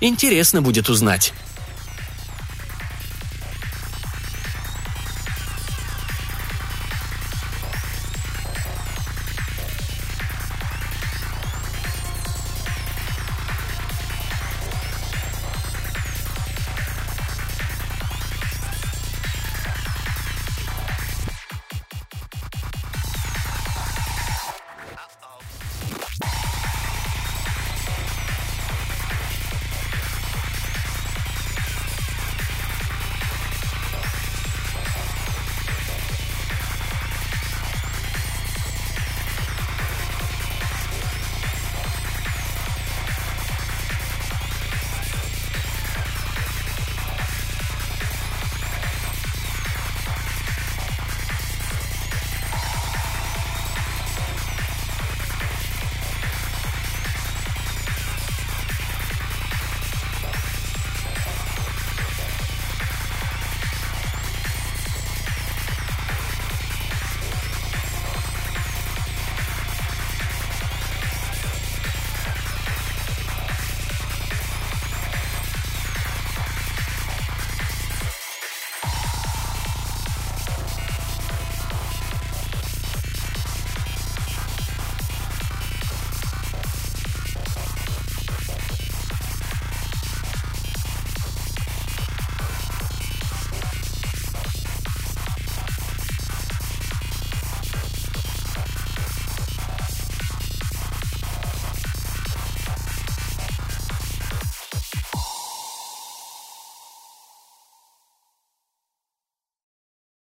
[0.00, 1.32] Интересно будет узнать.